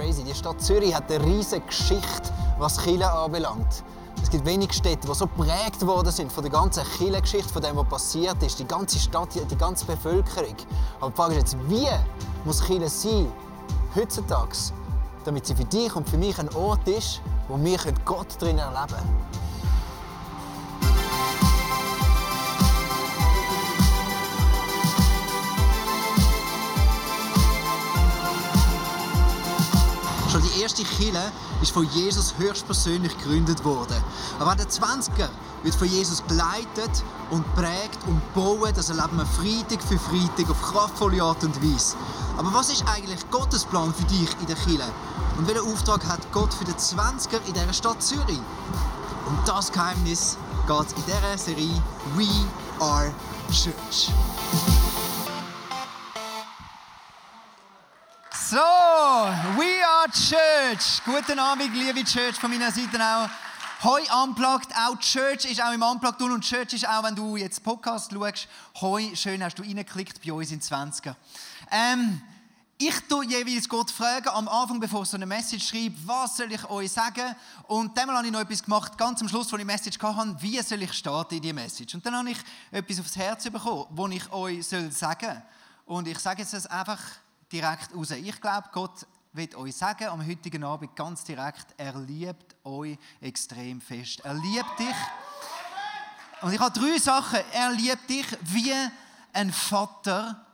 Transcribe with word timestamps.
Crazy. 0.00 0.24
Die 0.24 0.34
Stadt 0.34 0.60
Zürich 0.62 0.94
hat 0.94 1.10
eine 1.10 1.24
riesige 1.24 1.60
Geschichte, 1.66 2.32
was 2.58 2.82
Chile 2.82 3.10
anbelangt. 3.10 3.84
Es 4.22 4.30
gibt 4.30 4.44
wenige 4.44 4.72
Städte, 4.72 5.06
die 5.06 5.14
so 5.14 5.26
geprägt 5.26 5.86
worden 5.86 6.10
sind 6.10 6.32
von 6.32 6.42
der 6.42 6.52
ganzen 6.52 6.84
Chile-Geschichte, 6.96 7.52
von 7.52 7.62
dem, 7.62 7.76
was 7.76 7.88
passiert 7.88 8.42
ist. 8.42 8.58
Die 8.58 8.66
ganze 8.66 8.98
Stadt, 8.98 9.28
die 9.34 9.56
ganze 9.56 9.84
Bevölkerung. 9.84 10.56
Aber 11.00 11.10
die 11.10 11.16
Frage 11.16 11.34
ist 11.34 11.40
jetzt, 11.52 11.56
wie 11.68 11.88
muss 12.44 12.64
Chile 12.64 12.88
sein, 12.88 13.30
heutzutage, 13.94 14.56
damit 15.24 15.46
sie 15.46 15.54
für 15.54 15.64
dich 15.64 15.94
und 15.94 16.08
für 16.08 16.18
mich 16.18 16.38
ein 16.38 16.48
Ort 16.54 16.86
ist, 16.88 17.20
wo 17.48 17.62
wir 17.62 17.78
Gott 18.04 18.40
drin 18.40 18.58
erleben 18.58 18.88
können. 18.88 19.39
Erste 30.60 30.84
Kille 30.84 31.32
ist 31.62 31.72
von 31.72 31.88
Jesus 31.90 32.34
höchstpersönlich 32.38 33.16
gegründet 33.18 33.64
worden. 33.64 33.96
Aber 34.38 34.54
der 34.54 34.68
20er 34.68 35.28
wird 35.62 35.74
von 35.74 35.88
Jesus 35.88 36.22
geleitet 36.26 37.02
und 37.30 37.44
prägt 37.54 37.98
und 38.06 38.20
bauen. 38.34 38.72
Das 38.74 38.90
erleben 38.90 39.16
wir 39.16 39.26
Freitag 39.26 39.82
für 39.82 39.98
Freitag 39.98 40.50
auf 40.50 40.60
kraftvolle 40.62 41.22
Art 41.22 41.42
und 41.44 41.56
Weise. 41.62 41.96
Aber 42.36 42.52
was 42.52 42.70
ist 42.70 42.84
eigentlich 42.86 43.28
Gottes 43.30 43.64
Plan 43.64 43.92
für 43.94 44.04
dich 44.04 44.28
in 44.40 44.46
der 44.46 44.56
Kille? 44.56 44.84
Und 45.38 45.48
welchen 45.48 45.72
Auftrag 45.72 46.06
hat 46.06 46.20
Gott 46.32 46.52
für 46.52 46.64
den 46.64 46.76
20er 46.76 47.40
in 47.46 47.54
dieser 47.54 47.72
Stadt 47.72 48.02
Zürich? 48.02 48.40
Um 49.26 49.38
das 49.46 49.70
Geheimnis 49.72 50.36
geht 50.66 50.92
in 50.96 51.04
dieser 51.06 51.38
Serie 51.38 51.82
We 52.16 52.26
Are 52.80 53.12
Church. 53.50 54.10
So, 58.50 58.56
we 59.56 59.69
Church. 60.08 61.02
Guten 61.04 61.38
Abend, 61.38 61.74
liebe 61.74 62.02
Church 62.04 62.36
von 62.36 62.50
meiner 62.50 62.72
Seite 62.72 62.98
auch. 62.98 63.28
Hoi 63.84 64.00
Unplugged, 64.24 64.74
auch 64.74 64.98
Church 64.98 65.44
ist 65.44 65.62
auch 65.62 65.72
im 65.72 65.82
Unplugged 65.82 66.22
und 66.22 66.40
Church 66.40 66.72
ist 66.72 66.88
auch, 66.88 67.04
wenn 67.04 67.14
du 67.14 67.36
jetzt 67.36 67.62
Podcast 67.62 68.10
schaust. 68.10 68.48
Hoi, 68.80 69.14
schön 69.14 69.44
hast 69.44 69.58
du 69.58 69.62
reingeklickt 69.62 70.24
bei 70.24 70.32
uns 70.32 70.52
in 70.52 70.60
20er. 70.60 71.14
Ähm, 71.70 72.22
ich 72.78 72.98
tue 73.08 73.26
jeweils 73.26 73.68
Gott 73.68 73.90
fragen, 73.90 74.30
am 74.30 74.48
Anfang, 74.48 74.80
bevor 74.80 75.02
ich 75.02 75.08
so 75.10 75.16
eine 75.16 75.26
Message 75.26 75.68
schreibe, 75.68 75.94
was 76.06 76.38
soll 76.38 76.50
ich 76.50 76.64
euch 76.70 76.90
sagen? 76.90 77.36
Und 77.68 77.96
dann 77.98 78.10
habe 78.10 78.26
ich 78.26 78.32
noch 78.32 78.40
etwas 78.40 78.62
gemacht, 78.62 78.96
ganz 78.96 79.20
am 79.20 79.28
Schluss, 79.28 79.52
wo 79.52 79.56
ich 79.56 79.62
die 79.62 79.66
Message 79.66 79.98
hatte, 80.00 80.36
wie 80.40 80.62
soll 80.62 80.82
ich 80.82 80.94
starten 80.94 81.34
in 81.34 81.42
die 81.42 81.52
Message? 81.52 81.94
Und 81.94 82.06
dann 82.06 82.16
habe 82.16 82.30
ich 82.30 82.38
etwas 82.70 83.00
aufs 83.00 83.16
Herz 83.16 83.44
bekommen, 83.44 83.84
was 83.90 84.10
ich 84.12 84.32
euch 84.32 84.66
sagen 84.66 84.92
soll. 85.20 85.42
Und 85.84 86.08
ich 86.08 86.18
sage 86.18 86.40
jetzt 86.40 86.70
einfach 86.70 87.00
direkt 87.52 87.94
raus. 87.94 88.12
Ich 88.12 88.40
glaube, 88.40 88.68
Gott 88.72 89.06
wird 89.32 89.54
euch 89.54 89.76
sagen, 89.76 90.08
am 90.08 90.26
heutigen 90.26 90.64
Abend 90.64 90.94
ganz 90.96 91.24
direkt, 91.24 91.66
er 91.76 91.98
liebt 91.98 92.56
euch 92.64 92.98
extrem 93.20 93.80
fest. 93.80 94.20
Er 94.24 94.34
liebt 94.34 94.78
dich. 94.78 94.96
Und 96.42 96.52
ich 96.52 96.60
habe 96.60 96.78
drei 96.78 96.98
Sachen. 96.98 97.40
Er 97.52 97.70
liebt 97.70 98.08
dich 98.08 98.26
wie 98.42 98.72
ein 99.32 99.52
Vater, 99.52 100.46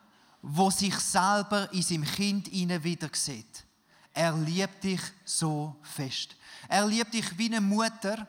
wo 0.43 0.71
sich 0.71 0.95
selber 0.97 1.73
in 1.73 1.83
seinem 1.83 2.05
Kind 2.05 2.53
wieder 2.53 3.09
sieht. 3.13 3.65
Er 4.13 4.33
liebt 4.33 4.85
dich 4.85 5.01
so 5.25 5.77
fest. 5.83 6.37
Er 6.69 6.87
liebt 6.87 7.15
dich 7.15 7.39
wie 7.39 7.47
eine 7.47 7.61
Mutter, 7.61 8.27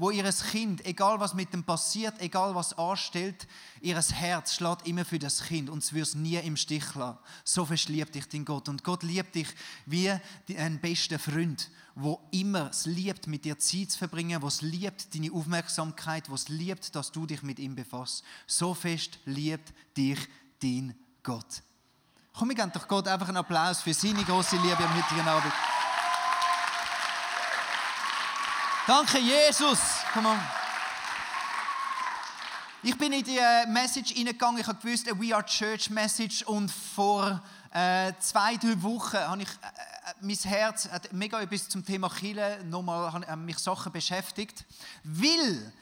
wo 0.00 0.10
ihres 0.10 0.42
Kind, 0.44 0.82
egal 0.86 1.20
was 1.20 1.34
mit 1.34 1.52
dem 1.52 1.62
passiert, 1.62 2.18
egal 2.20 2.54
was 2.54 2.76
anstellt, 2.78 3.46
ihres 3.82 4.14
Herz 4.14 4.54
schlägt 4.54 4.86
immer 4.86 5.04
für 5.04 5.18
das 5.18 5.44
Kind 5.44 5.68
und 5.68 5.84
es 5.84 5.92
wird 5.92 6.14
nie 6.14 6.36
im 6.36 6.56
Stich 6.56 6.94
lassen. 6.94 7.18
So 7.44 7.66
fest 7.66 7.90
liebt 7.90 8.14
dich 8.14 8.26
dein 8.26 8.46
Gott 8.46 8.70
und 8.70 8.82
Gott 8.82 9.02
liebt 9.02 9.34
dich 9.34 9.48
wie 9.84 10.10
ein 10.56 10.80
bester 10.80 11.18
Freund, 11.18 11.70
wo 11.94 12.18
immer 12.30 12.70
es 12.70 12.86
liebt, 12.86 13.26
mit 13.26 13.44
dir 13.44 13.58
Zeit 13.58 13.90
zu 13.90 13.98
verbringen, 13.98 14.40
wo 14.40 14.46
es 14.46 14.62
liebt, 14.62 15.14
deine 15.14 15.30
Aufmerksamkeit, 15.32 16.30
wo 16.30 16.34
es 16.34 16.48
liebt, 16.48 16.96
dass 16.96 17.12
du 17.12 17.26
dich 17.26 17.42
mit 17.42 17.58
ihm 17.58 17.74
befasst. 17.74 18.24
So 18.46 18.72
fest 18.72 19.18
liebt 19.26 19.70
dich 19.98 20.18
dein 20.62 20.94
Gott. 21.22 21.62
Komm, 22.32 22.48
wir 22.48 22.56
geben 22.56 22.72
doch 22.72 22.88
Gott 22.88 23.06
einfach 23.06 23.28
einen 23.28 23.36
Applaus 23.36 23.82
für 23.82 23.92
seine 23.92 24.24
große 24.24 24.56
Liebe 24.56 24.78
am 24.78 24.94
heutigen 24.96 25.28
Abend. 25.28 25.52
Danke, 28.86 29.18
Jesus. 29.18 29.78
Komm 30.14 30.26
on. 30.26 30.40
Ich 32.82 32.96
bin 32.96 33.12
in 33.12 33.22
die 33.22 33.36
äh, 33.36 33.66
Message 33.66 34.12
hineingegangen. 34.12 34.58
Ich 34.58 34.66
habe 34.66 34.80
gewusst, 34.80 35.06
eine 35.06 35.20
We 35.20 35.34
Are 35.34 35.44
Church 35.44 35.90
Message. 35.90 36.42
Und 36.44 36.70
vor 36.70 37.42
äh, 37.74 38.14
zwei, 38.20 38.56
drei 38.56 38.82
Wochen 38.82 39.18
habe 39.18 39.42
ich, 39.42 39.48
äh, 39.48 39.52
äh 39.52 40.14
mein 40.22 40.36
Herz 40.36 40.88
hat 40.90 41.12
mega 41.12 41.42
etwas 41.42 41.68
zum 41.68 41.84
Thema 41.84 42.08
Chile 42.08 42.64
nochmal 42.64 43.12
hat 43.12 43.38
mich 43.38 43.58
Sachen 43.58 43.92
beschäftigt. 43.92 44.64
Weil 45.04 45.72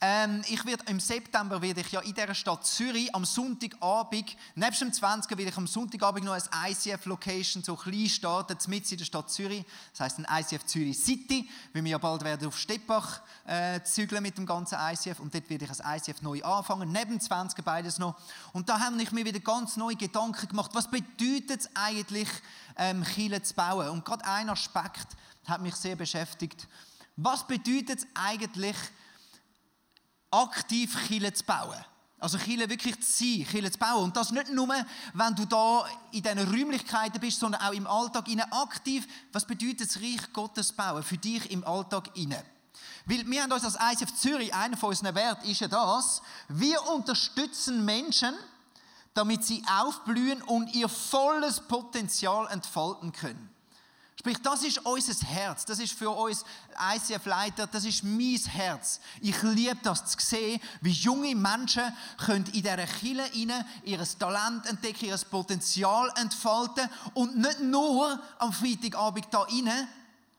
ähm, 0.00 0.42
ich 0.48 0.64
werde 0.66 0.84
im 0.86 1.00
September 1.00 1.62
werde 1.62 1.80
ich 1.80 1.92
ja 1.92 2.00
in 2.00 2.12
dieser 2.12 2.34
Stadt 2.34 2.66
Zürich 2.66 3.14
am 3.14 3.24
Sonntagabend, 3.24 4.36
nebst 4.54 4.80
dem 4.80 4.92
20. 4.92 5.30
werde 5.30 5.50
ich 5.50 5.56
am 5.56 5.66
Sonntagabend 5.66 6.24
noch 6.24 6.34
ein 6.34 6.72
ICF-Location 6.72 7.62
so 7.62 7.76
klein 7.76 8.08
starten, 8.08 8.58
mitten 8.68 8.92
in 8.92 8.98
der 8.98 9.04
Stadt 9.04 9.30
Zürich. 9.30 9.64
Das 9.92 10.00
heisst 10.00 10.18
ein 10.18 10.26
ICF 10.28 10.66
Zürich 10.66 10.98
City, 10.98 11.48
weil 11.72 11.84
wir 11.84 11.92
ja 11.92 11.98
bald 11.98 12.22
werden 12.24 12.48
auf 12.48 12.58
Steppach 12.58 13.20
äh, 13.46 13.80
zügeln 13.82 14.22
mit 14.22 14.36
dem 14.36 14.46
ganzen 14.46 14.78
ICF 14.78 15.20
und 15.20 15.32
dort 15.32 15.48
werde 15.48 15.64
ich 15.64 15.80
ein 15.80 15.96
ICF 15.96 16.22
neu 16.22 16.42
anfangen, 16.42 16.92
neben 16.92 17.12
dem 17.12 17.20
20. 17.20 17.64
beides 17.64 17.98
noch. 17.98 18.14
Und 18.52 18.68
da 18.68 18.80
habe 18.80 19.00
ich 19.02 19.12
mir 19.12 19.24
wieder 19.24 19.40
ganz 19.40 19.76
neue 19.76 19.96
Gedanken 19.96 20.48
gemacht, 20.48 20.72
was 20.74 20.90
bedeutet 20.90 21.60
es 21.60 21.70
eigentlich, 21.74 22.28
ähm, 22.76 23.04
Kiele 23.04 23.42
zu 23.42 23.54
bauen? 23.54 23.88
Und 23.88 24.04
gerade 24.04 24.24
ein 24.26 24.50
Aspekt 24.50 25.06
hat 25.46 25.62
mich 25.62 25.76
sehr 25.76 25.96
beschäftigt. 25.96 26.66
Was 27.16 27.46
bedeutet 27.46 28.00
es 28.00 28.06
eigentlich, 28.14 28.76
aktiv 30.42 30.96
Chile 31.06 31.32
zu 31.32 31.44
bauen. 31.44 31.84
Also 32.18 32.38
Chile 32.38 32.70
wirklich 32.70 32.98
zu 33.00 33.12
sein, 33.12 33.46
Chile 33.50 33.70
zu 33.70 33.78
bauen. 33.78 34.04
Und 34.04 34.16
das 34.16 34.30
nicht 34.30 34.50
nur, 34.50 34.68
wenn 35.12 35.34
du 35.34 35.44
da 35.44 35.84
in 36.10 36.22
diesen 36.22 36.38
Räumlichkeiten 36.38 37.20
bist, 37.20 37.38
sondern 37.38 37.60
auch 37.60 37.72
im 37.72 37.86
Alltag 37.86 38.28
innen 38.28 38.50
aktiv. 38.50 39.06
Was 39.32 39.44
bedeutet 39.44 39.82
das 39.82 39.96
Reich 39.96 40.32
Gottes 40.32 40.72
bauen 40.72 41.02
für 41.02 41.18
dich 41.18 41.50
im 41.50 41.64
Alltag 41.64 42.16
innen? 42.16 42.42
Weil 43.06 43.26
wir 43.26 43.42
haben 43.42 43.52
uns 43.52 43.64
als 43.64 43.76
ICF 44.00 44.14
Zürich, 44.14 44.54
einer 44.54 44.76
von 44.76 44.88
unseren 44.88 45.14
Werten 45.14 45.46
ist 45.48 45.60
ja 45.60 45.68
das, 45.68 46.22
wir 46.48 46.82
unterstützen 46.88 47.84
Menschen, 47.84 48.34
damit 49.12 49.44
sie 49.44 49.62
aufblühen 49.70 50.40
und 50.42 50.74
ihr 50.74 50.88
volles 50.88 51.60
Potenzial 51.60 52.48
entfalten 52.50 53.12
können. 53.12 53.53
Sprich, 54.24 54.38
das 54.38 54.62
ist 54.62 54.78
unser 54.86 55.26
Herz, 55.26 55.66
das 55.66 55.78
ist 55.78 55.92
für 55.92 56.08
uns 56.08 56.46
ICF-Leiter, 56.96 57.66
das 57.66 57.84
ist 57.84 58.02
mein 58.04 58.38
Herz. 58.38 58.98
Ich 59.20 59.42
liebe 59.42 59.76
das 59.82 60.06
zu 60.06 60.16
sehen, 60.18 60.62
wie 60.80 60.92
junge 60.92 61.34
Menschen 61.34 61.82
können 62.16 62.46
in 62.46 62.62
dieser 62.62 62.86
Kille 62.86 63.28
ihr 63.84 64.02
Talent 64.18 64.64
entdecken, 64.64 65.04
ihr 65.04 65.18
Potenzial 65.30 66.10
entfalten 66.16 66.88
und 67.12 67.36
nicht 67.36 67.60
nur 67.60 68.18
am 68.38 68.50
Freitagabend 68.50 69.26
da 69.30 69.42
rein, 69.42 69.88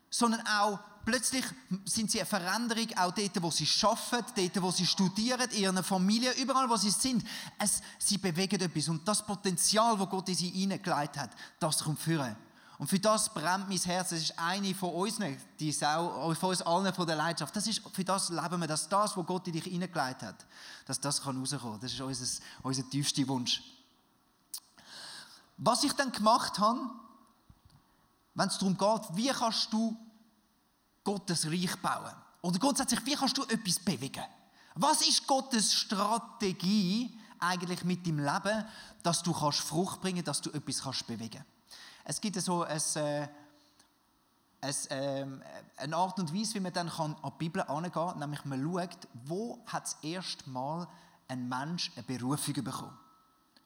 sondern 0.10 0.42
auch 0.48 0.80
plötzlich 1.06 1.46
sind 1.86 2.10
sie 2.10 2.22
eine 2.22 2.26
Veränderung, 2.26 2.88
auch 2.98 3.12
dort, 3.12 3.44
wo 3.44 3.52
sie 3.52 3.70
arbeiten, 3.84 4.32
dort, 4.36 4.64
wo 4.64 4.72
sie 4.72 4.88
studieren, 4.88 5.48
in 5.52 5.62
ihrer 5.62 5.84
Familie, 5.84 6.32
überall, 6.42 6.68
wo 6.68 6.76
sie 6.76 6.90
sind. 6.90 7.24
Es, 7.60 7.84
sie 8.00 8.18
bewegen 8.18 8.60
etwas 8.60 8.90
und 8.90 9.08
das 9.08 9.24
Potenzial, 9.24 9.96
das 9.96 10.10
Gott 10.10 10.28
in 10.30 10.34
sie 10.36 10.50
hineingelegt 10.50 11.20
hat, 11.20 11.30
das 11.60 11.84
kommt 11.84 12.00
führen. 12.00 12.36
Und 12.78 12.88
für 12.88 13.00
das 13.00 13.34
brennt 13.34 13.70
mein 13.70 13.78
Herz. 13.78 14.10
Das 14.10 14.20
ist 14.20 14.38
eine 14.38 14.76
von 14.76 14.94
uns, 14.94 15.18
die 15.60 15.72
Sau, 15.72 16.34
von 16.34 16.50
uns 16.50 16.62
allen 16.62 16.94
von 16.94 17.08
der 17.08 17.16
Leidenschaft. 17.16 17.56
Das 17.56 17.68
ist, 17.68 17.82
für 17.94 18.04
das 18.04 18.30
leben 18.30 18.60
wir, 18.60 18.68
dass 18.68 18.90
das, 18.90 19.16
was 19.16 19.26
Gott 19.26 19.48
in 19.48 19.54
dich 19.54 19.64
hineingelegt 19.64 20.24
hat, 20.24 20.46
dass 20.86 21.00
das 21.00 21.22
kann 21.22 21.40
rauskommen. 21.40 21.80
Das 21.80 21.94
ist 21.94 22.02
unser, 22.02 22.44
unser 22.64 22.90
tiefster 22.90 23.28
Wunsch. 23.28 23.64
Was 25.58 25.84
ich 25.84 25.94
dann 25.94 26.12
gemacht 26.12 26.60
habe, 26.60 26.90
wenn 28.34 28.50
es 28.50 28.58
darum 28.58 28.78
geht, 28.78 29.16
wie 29.16 29.30
kannst 29.30 29.72
du 29.72 29.98
Gottes 31.06 31.46
Reich 31.46 31.76
bauen? 31.78 32.14
Oder 32.42 32.60
grundsätzlich, 32.60 33.06
wie 33.06 33.16
kannst 33.16 33.38
du 33.38 33.44
etwas 33.44 33.80
bewegen? 33.80 34.26
Was 34.76 35.08
ist 35.08 35.26
Gottes 35.26 35.74
Strategie 35.74 37.18
eigentlich 37.40 37.86
mit 37.86 38.06
deinem 38.06 38.20
Leben, 38.20 38.66
dass 39.02 39.24
du 39.24 39.32
kannst 39.32 39.62
Frucht 39.62 40.02
bringen, 40.02 40.26
dass 40.26 40.42
du 40.42 40.52
etwas 40.52 40.84
kannst 40.84 41.08
bewegen? 41.08 41.46
Es 42.08 42.22
gibt 42.22 42.40
so 42.40 42.62
ein, 42.64 42.82
äh, 42.96 43.28
es, 44.62 44.88
ähm, 44.92 45.42
eine 45.76 45.96
Art 45.96 46.20
und 46.20 46.34
Weise, 46.34 46.54
wie 46.54 46.60
man 46.60 46.72
dann 46.72 46.88
an 46.90 47.16
die 47.26 47.32
Bibel 47.40 47.64
herangehen 47.64 47.92
kann, 47.92 48.20
nämlich 48.20 48.46
man 48.46 48.62
schaut, 48.62 49.08
wo 49.26 49.60
hat 49.66 49.84
das 49.84 49.98
erste 50.04 50.48
Mal 50.50 50.88
ein 51.28 51.50
Mensch 51.50 51.92
eine 51.96 52.04
Berufung 52.04 52.54
bekommen. 52.64 52.96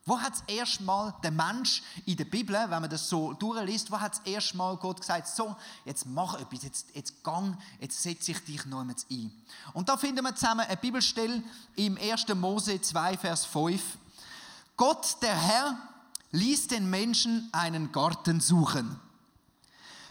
Wo 0.06 0.18
hat 0.18 0.32
das 0.32 0.44
erste 0.48 0.84
Mal 0.84 1.14
der 1.22 1.32
Mensch 1.32 1.84
in 2.06 2.16
der 2.16 2.26
Bibel, 2.26 2.56
wenn 2.56 2.82
man 2.82 2.90
das 2.90 3.10
so 3.10 3.34
durchliest, 3.34 3.92
wo 3.92 4.00
hat 4.00 4.14
das 4.14 4.26
erste 4.26 4.56
Mal 4.56 4.78
Gott 4.78 5.02
gesagt, 5.02 5.28
so, 5.28 5.56
jetzt 5.84 6.06
mach 6.06 6.40
etwas, 6.40 6.64
jetzt, 6.64 6.96
jetzt 6.96 7.22
gang, 7.24 7.58
jetzt 7.80 8.02
setze 8.02 8.32
ich 8.32 8.44
dich 8.46 8.66
noch 8.66 8.80
einmal 8.80 8.96
ein. 9.12 9.32
Und 9.74 9.90
da 9.90 9.98
finden 9.98 10.24
wir 10.24 10.34
zusammen 10.34 10.66
eine 10.66 10.78
Bibelstelle 10.78 11.44
im 11.76 11.98
1. 11.98 12.28
Mose 12.36 12.82
2, 12.82 13.18
Vers 13.18 13.46
5. 13.46 13.98
Gott, 14.78 15.18
der 15.22 15.36
Herr, 15.36 15.78
ließ 16.32 16.68
den 16.68 16.90
Menschen 16.90 17.50
einen 17.52 17.92
Garten 17.92 18.40
suchen 18.40 19.00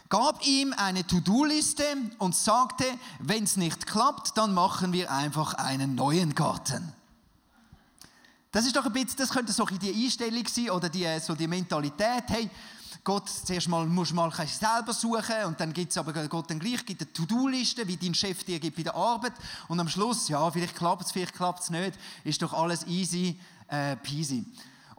gab 0.09 0.45
ihm 0.45 0.73
eine 0.75 1.05
To-Do-Liste 1.05 1.83
und 2.17 2.35
sagte, 2.35 2.85
wenn 3.19 3.43
es 3.43 3.57
nicht 3.57 3.85
klappt, 3.85 4.37
dann 4.37 4.53
machen 4.53 4.91
wir 4.91 5.11
einfach 5.11 5.53
einen 5.53 5.95
neuen 5.95 6.33
Garten. 6.33 6.93
Das 8.51 8.65
ist 8.65 8.75
doch 8.75 8.87
ein 8.87 8.93
bisschen, 8.93 9.17
das 9.17 9.29
könnte 9.29 9.53
so 9.53 9.65
die 9.65 9.93
Einstellung 10.03 10.47
sein 10.47 10.71
oder 10.71 10.89
die, 10.89 11.07
so 11.19 11.35
die 11.35 11.47
Mentalität, 11.47 12.23
hey, 12.27 12.49
Gott, 13.03 13.29
zuerst 13.29 13.67
mal 13.67 13.85
musst 13.85 14.11
du 14.11 14.15
mal 14.15 14.31
selber 14.31 14.93
suchen 14.93 15.45
und 15.45 15.59
dann 15.59 15.71
gibt 15.71 15.91
es 15.91 15.97
aber 15.97 16.11
Gott 16.27 16.49
dann 16.49 16.59
gleich 16.59 16.83
gibt 16.83 17.01
eine 17.01 17.13
To-Do-Liste, 17.13 17.87
wie 17.87 17.95
dein 17.95 18.15
Chef 18.15 18.43
dir 18.43 18.59
gibt 18.59 18.77
bei 18.77 18.83
der 18.83 18.95
Arbeit 18.95 19.33
und 19.67 19.79
am 19.79 19.87
Schluss, 19.87 20.27
ja, 20.27 20.49
vielleicht 20.49 20.75
klappt 20.75 21.05
es, 21.05 21.11
vielleicht 21.11 21.35
klappt 21.35 21.61
es 21.61 21.69
nicht, 21.69 21.93
ist 22.23 22.41
doch 22.41 22.53
alles 22.53 22.85
easy 22.87 23.39
äh, 23.67 23.95
peasy. 23.97 24.43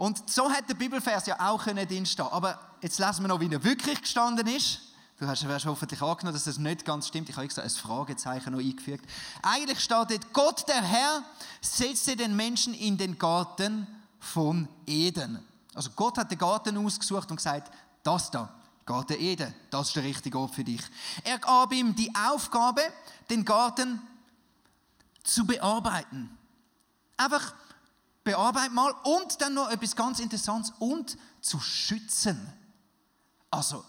Und 0.00 0.30
so 0.30 0.50
hat 0.50 0.66
der 0.66 0.76
Bibelvers 0.76 1.26
ja 1.26 1.38
auch 1.38 1.62
drin 1.62 2.06
stehen. 2.06 2.24
Aber 2.30 2.58
jetzt 2.80 2.98
lesen 2.98 3.22
wir 3.22 3.28
noch, 3.28 3.38
wie 3.38 3.52
er 3.52 3.62
wirklich 3.62 4.00
gestanden 4.00 4.46
ist. 4.46 4.80
Du 5.18 5.26
hast, 5.26 5.44
hoffentlich 5.66 6.00
angenommen, 6.00 6.32
dass 6.32 6.44
das 6.44 6.56
nicht 6.56 6.86
ganz 6.86 7.08
stimmt. 7.08 7.28
Ich 7.28 7.36
habe 7.36 7.44
extra 7.44 7.60
ein 7.60 7.68
Fragezeichen 7.68 8.52
noch 8.52 8.60
eingefügt. 8.60 9.04
Eigentlich 9.42 9.78
steht 9.78 10.10
dort, 10.10 10.32
Gott 10.32 10.66
der 10.68 10.80
Herr 10.80 11.22
setzte 11.60 12.16
den 12.16 12.34
Menschen 12.34 12.72
in 12.72 12.96
den 12.96 13.18
Garten 13.18 13.86
von 14.18 14.68
Eden. 14.86 15.38
Also 15.74 15.90
Gott 15.90 16.16
hat 16.16 16.30
den 16.30 16.38
Garten 16.38 16.78
ausgesucht 16.78 17.30
und 17.30 17.36
gesagt, 17.36 17.70
das 18.02 18.30
da, 18.30 18.48
Garten 18.86 19.20
Eden, 19.20 19.54
das 19.70 19.88
ist 19.88 19.96
der 19.96 20.04
richtige 20.04 20.38
Ort 20.38 20.54
für 20.54 20.64
dich. 20.64 20.80
Er 21.24 21.38
gab 21.38 21.74
ihm 21.74 21.94
die 21.94 22.10
Aufgabe, 22.14 22.80
den 23.28 23.44
Garten 23.44 24.00
zu 25.24 25.44
bearbeiten. 25.44 26.38
Einfach 27.18 27.52
bearbeiten 28.32 28.74
mal 28.74 28.94
und 29.04 29.40
dann 29.40 29.54
noch 29.54 29.70
etwas 29.70 29.94
ganz 29.96 30.20
Interessantes 30.20 30.72
und 30.78 31.16
zu 31.40 31.58
schützen. 31.60 32.52
Also 33.50 33.84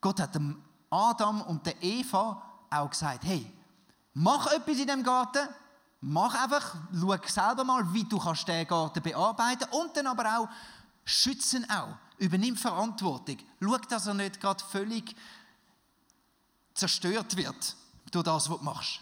Gott 0.00 0.20
hat 0.20 0.34
dem 0.34 0.62
Adam 0.90 1.42
und 1.42 1.64
der 1.66 1.82
Eva 1.82 2.42
auch 2.70 2.90
gesagt, 2.90 3.24
hey, 3.24 3.50
mach 4.14 4.46
etwas 4.48 4.78
in 4.78 4.86
dem 4.86 5.02
Garten, 5.02 5.48
mach 6.00 6.34
einfach, 6.34 6.76
schau 6.92 7.16
selber 7.26 7.64
mal, 7.64 7.92
wie 7.92 8.04
du 8.04 8.18
kannst 8.18 8.46
den 8.48 8.66
Garten 8.66 9.02
bearbeiten 9.02 9.68
und 9.70 9.96
dann 9.96 10.06
aber 10.06 10.38
auch 10.38 10.48
schützen 11.04 11.68
auch. 11.70 11.96
Übernimm 12.18 12.56
Verantwortung. 12.56 13.38
Schau, 13.60 13.78
dass 13.78 14.06
er 14.06 14.14
nicht 14.14 14.40
gerade 14.40 14.62
völlig 14.64 15.16
zerstört 16.74 17.36
wird 17.36 17.76
durch 18.10 18.24
das, 18.24 18.48
was 18.48 18.58
du 18.58 18.64
machst. 18.64 19.00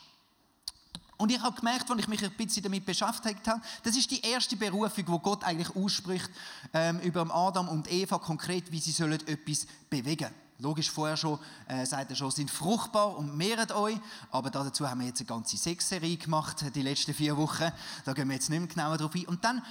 Und 1.21 1.31
ich 1.31 1.43
habe 1.43 1.55
gemerkt, 1.55 1.91
als 1.91 2.01
ich 2.01 2.09
mich 2.09 2.25
ein 2.25 2.31
bisschen 2.31 2.63
damit 2.63 2.87
beschäftigt 2.87 3.47
habe, 3.47 3.61
das 3.83 3.95
ist 3.95 4.11
die 4.11 4.23
erste 4.23 4.57
Berufung, 4.57 5.05
wo 5.07 5.19
Gott 5.19 5.45
eigentlich 5.45 5.77
ausspricht 5.77 6.31
ähm, 6.73 6.99
über 7.01 7.29
Adam 7.31 7.69
und 7.69 7.93
Eva 7.93 8.19
konkret, 8.19 8.73
wie 8.73 8.81
sie 8.81 8.91
sollen 8.91 9.21
etwas 9.27 9.67
bewegen. 9.91 10.31
Logisch, 10.61 10.91
vorher 10.91 11.19
schon, 11.19 11.39
äh, 11.69 11.85
sagt 11.85 12.09
er 12.09 12.17
schon, 12.17 12.31
sind 12.31 12.51
fruchtbar 12.51 13.19
und 13.19 13.37
mehret 13.37 13.71
euch. 13.71 13.99
Aber 14.31 14.49
dazu 14.49 14.89
haben 14.89 15.01
wir 15.01 15.09
jetzt 15.09 15.21
eine 15.21 15.27
ganze 15.27 15.59
Sechsserie 15.59 16.17
gemacht, 16.17 16.65
die 16.75 16.81
letzten 16.81 17.13
vier 17.13 17.37
Wochen. 17.37 17.71
Da 18.07 18.15
gehen 18.15 18.27
wir 18.27 18.37
jetzt 18.37 18.49
nicht 18.49 18.59
mehr 18.59 18.69
genauer 18.69 18.97
drauf 18.97 19.15
ein. 19.15 19.27
Und 19.27 19.45
dann 19.45 19.63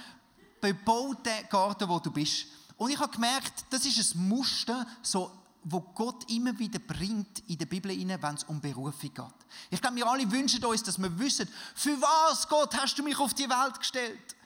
bebaut 0.60 1.26
den 1.26 1.48
Garten, 1.48 1.88
wo 1.88 1.98
du 1.98 2.12
bist. 2.12 2.46
Und 2.76 2.92
ich 2.92 2.98
habe 3.00 3.12
gemerkt, 3.12 3.64
das 3.70 3.84
ist 3.84 4.14
ein 4.14 4.28
Muster, 4.28 4.86
so, 5.02 5.32
wo 5.62 5.80
Gott 5.80 6.30
immer 6.30 6.58
wieder 6.58 6.78
bringt 6.78 7.40
in 7.48 7.58
der 7.58 7.66
Bibel 7.66 7.90
wenn 7.90 8.34
es 8.34 8.44
um 8.44 8.60
Berufung 8.60 9.12
geht. 9.12 9.24
Ich 9.70 9.80
glaube, 9.80 9.96
wir 9.96 10.06
alle 10.06 10.30
wünschen 10.30 10.64
uns, 10.64 10.82
dass 10.82 10.98
wir 10.98 11.18
wissen, 11.18 11.48
für 11.74 12.00
was, 12.00 12.48
Gott, 12.48 12.74
hast 12.80 12.98
du 12.98 13.02
mich 13.02 13.18
auf 13.18 13.34
die 13.34 13.48
Welt 13.48 13.78
gestellt? 13.78 14.36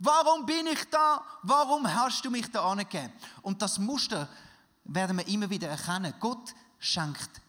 Warum 0.00 0.46
bin 0.46 0.66
ich 0.66 0.84
da? 0.90 1.24
Warum 1.42 1.86
hast 1.92 2.24
du 2.24 2.30
mich 2.30 2.50
da 2.50 2.68
angegeben? 2.70 3.12
Und 3.42 3.62
das 3.62 3.78
Muster, 3.78 4.28
werden 4.88 5.18
wir 5.18 5.28
immer 5.28 5.50
wieder 5.50 5.68
erkennen, 5.68 6.14
Gott 6.18 6.54
schenkt 6.78 7.42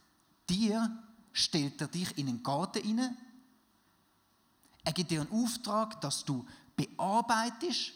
dir, 0.50 0.92
stellt 1.32 1.82
er 1.82 1.88
dich 1.88 2.18
in 2.18 2.28
einen 2.28 2.44
Garten 2.44 2.84
hinein. 2.84 3.18
Er 4.84 4.94
gibt 4.94 5.10
dir 5.12 5.22
einen 5.22 5.32
Auftrag, 5.32 6.00
dass 6.02 6.26
du 6.26 6.46
bearbeitest, 6.76 7.94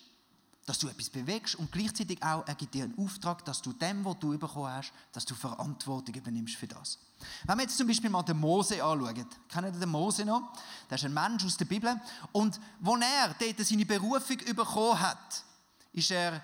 dass 0.66 0.80
du 0.80 0.88
etwas 0.88 1.10
bewegst 1.10 1.56
und 1.56 1.72
gleichzeitig 1.72 2.24
auch, 2.24 2.48
er 2.48 2.56
gibt 2.56 2.74
dir 2.74 2.86
einen 2.86 2.98
Auftrag, 2.98 3.44
dass 3.44 3.62
du 3.62 3.74
dem, 3.74 4.06
was 4.06 4.18
du 4.20 4.38
bekommen 4.38 4.72
hast, 4.72 4.94
dass 5.12 5.26
du 5.26 5.36
Verantwortung 5.36 6.16
übernimmst 6.16 6.56
für 6.56 6.68
das. 6.68 7.00
Wenn 7.46 7.58
wir 7.58 7.64
jetzt 7.64 7.78
zum 7.78 7.88
Beispiel 7.88 8.10
mal 8.10 8.24
den 8.24 8.40
Mose 8.40 8.84
anschauen, 8.84 9.26
kennen 9.50 9.74
ihr 9.74 9.80
den 9.80 9.90
Mose 9.90 10.24
noch? 10.24 10.54
Das 10.88 11.02
ist 11.02 11.06
ein 11.06 11.14
Mensch 11.14 11.44
aus 11.44 11.58
der 11.58 11.66
Bibel 11.66 12.00
und 12.32 12.60
wo 12.80 12.96
er 12.96 13.36
dort 13.38 13.68
seine 13.68 13.86
Berufung 13.86 14.38
bekommen 14.38 15.00
hat, 15.00 15.44
ist 15.92 16.12
er 16.12 16.42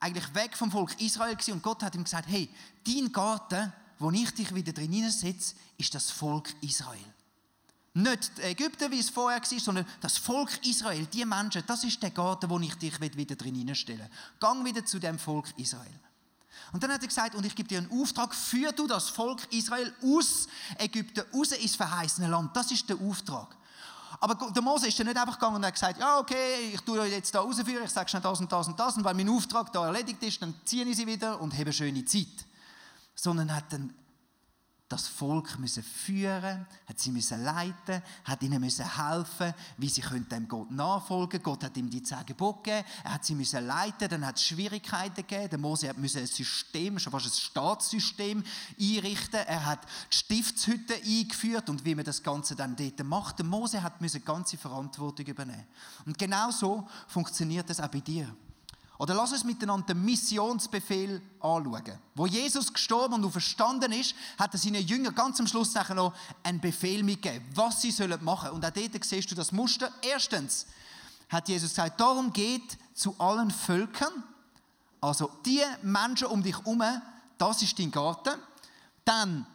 eigentlich 0.00 0.34
weg 0.34 0.56
vom 0.56 0.70
Volk 0.70 1.00
Israel 1.00 1.34
gewesen 1.34 1.54
und 1.54 1.62
Gott 1.62 1.82
hat 1.82 1.94
ihm 1.94 2.04
gesagt, 2.04 2.28
hey, 2.28 2.50
dein 2.86 3.10
Garten, 3.10 3.72
wo 3.98 4.10
ich 4.10 4.32
dich 4.34 4.54
wieder 4.54 4.72
drin 4.72 5.10
setze, 5.10 5.54
ist 5.76 5.94
das 5.94 6.10
Volk 6.10 6.54
Israel. 6.60 7.14
Nicht 7.98 8.38
Ägypten, 8.38 8.92
wie 8.92 9.00
es 9.00 9.10
vorher 9.10 9.40
war, 9.40 9.58
sondern 9.58 9.84
das 10.00 10.18
Volk 10.18 10.64
Israel, 10.64 11.04
die 11.06 11.24
Menschen, 11.24 11.64
das 11.66 11.82
ist 11.82 12.00
der 12.00 12.12
Garten, 12.12 12.48
wo 12.48 12.56
ich 12.60 12.76
dich 12.76 13.00
wieder 13.00 13.34
drin 13.34 13.74
stelle. 13.74 14.08
Gang 14.38 14.64
wieder 14.64 14.84
zu 14.86 15.00
dem 15.00 15.18
Volk 15.18 15.46
Israel. 15.56 15.98
Und 16.72 16.80
dann 16.80 16.92
hat 16.92 17.02
er 17.02 17.08
gesagt, 17.08 17.34
und 17.34 17.44
ich 17.44 17.56
gebe 17.56 17.68
dir 17.68 17.78
einen 17.78 17.90
Auftrag, 17.90 18.32
führ 18.36 18.70
du 18.70 18.86
das 18.86 19.08
Volk 19.08 19.52
Israel 19.52 19.92
aus 20.04 20.46
Ägypten, 20.78 21.24
raus 21.34 21.50
ins 21.50 21.74
verheißene 21.74 22.28
Land. 22.28 22.56
Das 22.56 22.70
ist 22.70 22.88
der 22.88 23.00
Auftrag. 23.00 23.56
Aber 24.20 24.52
der 24.52 24.62
Mose 24.62 24.86
ist 24.86 24.98
dann 25.00 25.08
nicht 25.08 25.16
einfach 25.16 25.34
gegangen 25.34 25.56
und 25.56 25.66
hat 25.66 25.74
gesagt, 25.74 25.98
ja, 25.98 26.18
okay, 26.20 26.70
ich 26.72 26.80
tue 26.82 27.00
euch 27.00 27.10
jetzt 27.10 27.34
da 27.34 27.40
rausführen, 27.40 27.84
ich 27.84 27.90
sage 27.90 28.08
schnell 28.08 28.22
das 28.22 28.38
und 28.38 28.52
das 28.52 28.68
und 28.68 28.78
das, 28.78 28.96
und 28.96 29.02
weil 29.02 29.14
mein 29.14 29.28
Auftrag 29.28 29.72
da 29.72 29.86
erledigt 29.86 30.22
ist, 30.22 30.40
dann 30.40 30.54
ziehe 30.64 30.84
ich 30.84 30.96
sie 30.96 31.06
wieder 31.06 31.40
und 31.40 31.52
habe 31.52 31.62
eine 31.62 31.72
schöne 31.72 32.04
Zeit. 32.04 32.46
Sondern 33.16 33.52
hat 33.52 33.72
dann 33.72 33.92
das 34.88 35.06
Volk 35.06 35.58
müssen 35.58 35.82
führen, 35.82 36.66
hat 36.86 36.98
sie 36.98 37.10
müssen 37.10 37.44
leiten, 37.44 38.02
hat 38.24 38.42
ihnen 38.42 38.60
müssen 38.60 38.86
helfen, 38.96 39.52
wie 39.76 39.88
sie 39.88 40.02
dem 40.02 40.48
Gott 40.48 40.70
nachfolgen. 40.70 41.42
Gott 41.42 41.62
hat 41.64 41.76
ihm 41.76 41.90
die 41.90 42.02
zehn 42.02 42.24
gegeben, 42.24 42.84
er 43.04 43.12
hat 43.12 43.24
sie 43.24 43.34
müssen 43.34 43.66
leiten, 43.66 44.08
dann 44.08 44.26
hat 44.26 44.36
es 44.36 44.44
Schwierigkeiten 44.44 45.26
gegeben. 45.26 45.50
Der 45.50 45.58
Mose 45.58 45.88
hat 45.88 45.98
müssen 45.98 46.20
ein 46.20 46.26
System, 46.26 46.98
schon 46.98 47.10
fast 47.10 47.26
ein 47.26 47.32
Staatssystem 47.32 48.42
einrichten. 48.80 49.40
Er 49.46 49.66
hat 49.66 49.84
die 50.10 50.16
Stiftshütte 50.16 50.94
eingeführt 50.94 51.68
und 51.68 51.84
wie 51.84 51.94
man 51.94 52.04
das 52.04 52.22
Ganze 52.22 52.56
dann 52.56 52.74
dort 52.74 53.04
macht. 53.04 53.38
Der 53.38 53.46
Mose 53.46 53.82
hat 53.82 54.00
müssen 54.00 54.24
ganze 54.24 54.56
Verantwortung 54.56 55.26
übernehmen. 55.26 55.66
Und 56.06 56.16
genau 56.16 56.50
so 56.50 56.88
funktioniert 57.08 57.68
das 57.68 57.80
auch 57.80 57.88
bei 57.88 58.00
dir. 58.00 58.34
Oder 58.98 59.14
lass 59.14 59.32
uns 59.32 59.44
miteinander 59.44 59.94
den 59.94 60.04
Missionsbefehl 60.04 61.22
anschauen. 61.40 61.98
Wo 62.16 62.26
Jesus 62.26 62.72
gestorben 62.72 63.22
und 63.22 63.30
verstanden 63.30 63.92
ist, 63.92 64.14
hat 64.36 64.52
er 64.52 64.58
seinen 64.58 64.84
Jüngern 64.84 65.14
ganz 65.14 65.38
am 65.38 65.46
Schluss 65.46 65.72
noch 65.74 66.12
einen 66.42 66.60
Befehl 66.60 67.04
mitgegeben, 67.04 67.46
was 67.54 67.80
sie 67.80 67.92
sollen 67.92 68.22
machen. 68.24 68.50
Und 68.50 68.64
auch 68.64 68.70
dort 68.70 69.04
siehst 69.04 69.30
du 69.30 69.36
das 69.36 69.52
Muster. 69.52 69.92
Erstens 70.02 70.66
hat 71.28 71.48
Jesus 71.48 71.70
gesagt, 71.70 72.00
darum 72.00 72.32
geht 72.32 72.76
zu 72.94 73.14
allen 73.18 73.52
Völkern, 73.52 74.24
also 75.00 75.30
die 75.46 75.62
Menschen 75.82 76.26
um 76.26 76.42
dich 76.42 76.58
herum, 76.58 76.82
das 77.38 77.62
ist 77.62 77.78
dein 77.78 77.92
Garten. 77.92 78.34
Dann 79.04 79.46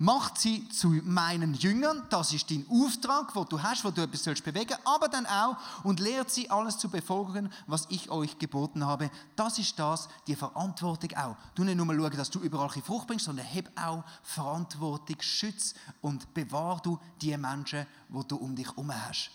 macht 0.00 0.38
sie 0.38 0.66
zu 0.70 0.88
meinen 1.04 1.52
Jüngern. 1.52 2.02
Das 2.08 2.32
ist 2.32 2.50
dein 2.50 2.64
Auftrag, 2.70 3.36
wo 3.36 3.44
du 3.44 3.62
hast, 3.62 3.84
wo 3.84 3.90
du 3.90 4.00
etwas 4.00 4.24
sollst 4.24 4.42
bewegen, 4.42 4.74
aber 4.84 5.08
dann 5.08 5.26
auch 5.26 5.58
und 5.84 6.00
lehrt 6.00 6.30
sie 6.30 6.50
alles 6.50 6.78
zu 6.78 6.88
befolgen, 6.88 7.52
was 7.66 7.86
ich 7.90 8.10
euch 8.10 8.38
geboten 8.38 8.84
habe. 8.84 9.10
Das 9.36 9.58
ist 9.58 9.78
das, 9.78 10.08
die 10.26 10.34
Verantwortung 10.34 11.14
auch. 11.18 11.36
Du 11.54 11.64
nicht 11.64 11.76
nur 11.76 11.86
schauen, 11.86 12.16
dass 12.16 12.30
du 12.30 12.40
überall 12.40 12.70
Frucht 12.70 13.08
bringst, 13.08 13.26
sondern 13.26 13.44
heb 13.44 13.70
auch 13.78 14.02
Verantwortung, 14.22 15.16
schütz 15.20 15.74
und 16.00 16.32
bewahr 16.32 16.80
du 16.82 16.98
die 17.20 17.36
Menschen, 17.36 17.86
wo 18.08 18.22
du 18.22 18.36
um 18.36 18.56
dich 18.56 18.68
herum 18.68 18.90
hast. 19.06 19.30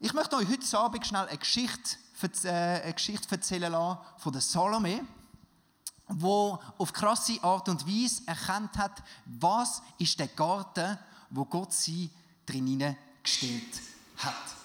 Ich 0.00 0.14
möchte 0.14 0.36
euch 0.36 0.48
heute 0.48 0.78
Abend 0.78 1.06
schnell 1.06 1.26
eine 1.26 1.36
Geschichte, 1.36 1.98
äh, 2.44 2.48
eine 2.48 2.94
Geschichte 2.94 3.30
erzählen 3.30 3.70
lassen 3.70 3.98
von 4.16 4.32
der 4.32 4.40
Salome 4.40 5.02
wo 6.08 6.58
auf 6.78 6.92
krasse 6.92 7.42
Art 7.42 7.68
und 7.68 7.86
Weise 7.86 8.22
erkannt 8.26 8.76
hat, 8.76 9.02
was 9.26 9.82
ist 9.98 10.18
der 10.18 10.28
Garten, 10.28 10.98
wo 11.30 11.44
Gott 11.44 11.72
sie 11.72 12.10
drinnen 12.46 12.96
gestellt 13.22 13.82
hat. 14.16 14.58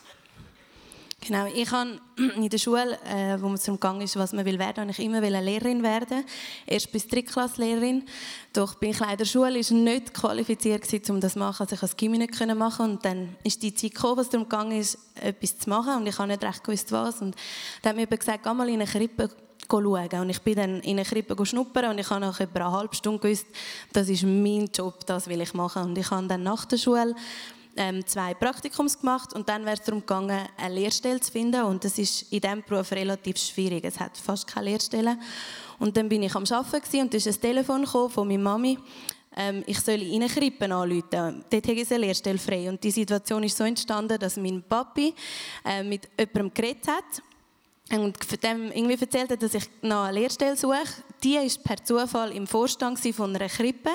Genau, 1.26 1.46
ich 1.46 1.72
habe 1.72 2.02
in 2.18 2.50
der 2.50 2.58
Schule, 2.58 3.00
äh, 3.06 3.42
wo 3.42 3.48
man 3.48 3.58
zum 3.58 3.80
Gang 3.80 4.02
ist, 4.02 4.18
was 4.18 4.34
man 4.34 4.44
will 4.44 4.60
werden, 4.60 4.82
habe 4.82 4.92
ich 4.92 5.00
immer 5.00 5.18
eine 5.18 5.42
Lehrerin 5.42 5.82
werden. 5.82 6.26
Erst 6.66 6.92
bis 6.92 7.08
Drittklasslehrerin. 7.08 8.04
Doch 8.52 8.76
bin 8.76 8.90
ich 8.90 9.00
leider 9.00 9.14
in 9.14 9.18
der 9.20 9.26
Schule 9.26 9.58
ist 9.58 9.72
nicht 9.72 10.14
qualifiziert 10.14 10.82
gewesen, 10.82 11.16
um 11.16 11.22
das 11.22 11.34
zu 11.34 11.40
machen. 11.40 11.62
Also 11.62 11.76
ich 11.76 11.80
konnte 11.80 11.94
das 11.94 11.98
Gimmi 11.98 12.18
nicht 12.18 12.56
machen. 12.56 12.92
Und 12.92 13.06
dann 13.06 13.38
ist 13.44 13.64
die 13.64 13.74
Zeit 13.74 13.94
gekommen, 13.94 14.18
was 14.18 14.30
darum 14.30 14.50
gegangen 14.50 14.78
ist, 14.78 14.98
etwas 15.16 15.60
zu 15.60 15.70
machen. 15.70 15.96
Und 15.96 16.08
ich 16.08 16.18
habe 16.18 16.28
nicht 16.28 16.44
recht 16.44 16.62
gewusst, 16.62 16.92
was. 16.92 17.22
Und 17.22 17.36
dann 17.82 17.92
hat 17.92 18.10
mir 18.10 18.18
gesagt, 18.18 18.44
geh 18.44 18.54
mal 18.54 18.68
in 18.68 18.82
eine 18.82 18.86
Krippe 18.86 19.30
schauen. 19.70 20.22
Und 20.22 20.30
ich 20.30 20.42
bin 20.42 20.56
dann 20.56 20.80
in 20.82 20.98
eine 20.98 21.06
Krippe 21.06 21.46
schnuppern 21.46 21.92
und 21.92 22.00
ich 22.00 22.10
habe 22.10 22.22
nach 22.22 22.40
etwa 22.40 22.60
eine 22.60 22.72
halbe 22.72 22.96
Stunde 22.96 23.20
gewusst, 23.20 23.48
das 23.92 24.10
ist 24.10 24.24
mein 24.24 24.70
Job, 24.74 25.06
das 25.06 25.28
will 25.28 25.42
ich 25.42 25.54
machen. 25.54 25.84
Und 25.84 25.98
ich 25.98 26.10
habe 26.12 26.28
dann 26.28 26.44
nach 26.44 26.66
der 26.66 26.78
Schule 26.78 27.16
ähm, 27.76 28.06
zwei 28.06 28.34
Praktikums 28.34 29.00
gemacht 29.00 29.34
und 29.34 29.50
dann 29.50 29.66
wäre 29.66 29.76
es 29.76 29.82
darum 29.82 30.02
gegangen, 30.02 30.48
eine 30.58 30.76
Lehrstelle 30.76 31.20
zu 31.20 31.32
finden 31.32 31.64
und 31.64 31.84
das 31.84 31.98
ist 31.98 32.32
in 32.32 32.40
diesem 32.40 32.64
Beruf 32.64 32.92
relativ 32.92 33.38
schwierig. 33.38 33.84
Es 33.84 34.00
hat 34.00 34.18
fast 34.18 34.48
keine 34.48 34.70
Lehrstelle. 34.70 35.18
Und 35.80 35.98
dann 35.98 36.08
bin 36.08 36.24
ich 36.24 36.36
am 36.36 36.44
Arbeiten 36.44 37.02
und 37.02 37.14
da 37.14 37.18
ist 37.18 37.28
ein 37.28 37.42
Telefon 37.42 37.86
von 37.86 38.28
meiner 38.28 38.44
Mami, 38.44 38.78
ähm, 39.36 39.64
ich 39.66 39.80
soll 39.80 40.02
in 40.02 40.22
eine 40.22 40.28
Krippe 40.28 40.66
anrufen. 40.66 41.44
Dort 41.50 41.68
habe 41.68 41.74
ich 41.74 41.92
eine 41.92 42.06
Lehrstelle 42.06 42.38
frei. 42.38 42.70
Und 42.70 42.84
die 42.84 42.92
Situation 42.92 43.44
ist 43.44 43.58
so 43.58 43.64
entstanden, 43.64 44.20
dass 44.20 44.38
mein 44.38 44.62
Papi 44.62 45.14
äh, 45.66 45.84
mit 45.84 46.08
jemandem 46.20 46.54
geredet 46.54 46.88
hat 46.88 47.24
und 48.02 48.44
dem 48.44 48.72
irgendwie 48.72 49.00
erzählt 49.00 49.32
hat, 49.32 49.42
dass 49.42 49.54
ich 49.54 49.70
noch 49.82 50.06
eine 50.06 50.20
Lehrstelle 50.20 50.56
suche. 50.56 50.84
Die 51.24 51.36
war 51.36 51.64
per 51.64 51.84
Zufall 51.84 52.32
im 52.32 52.48
Vorstand 52.48 53.00
von 53.00 53.36
einer 53.36 53.50
Krippe. 53.50 53.92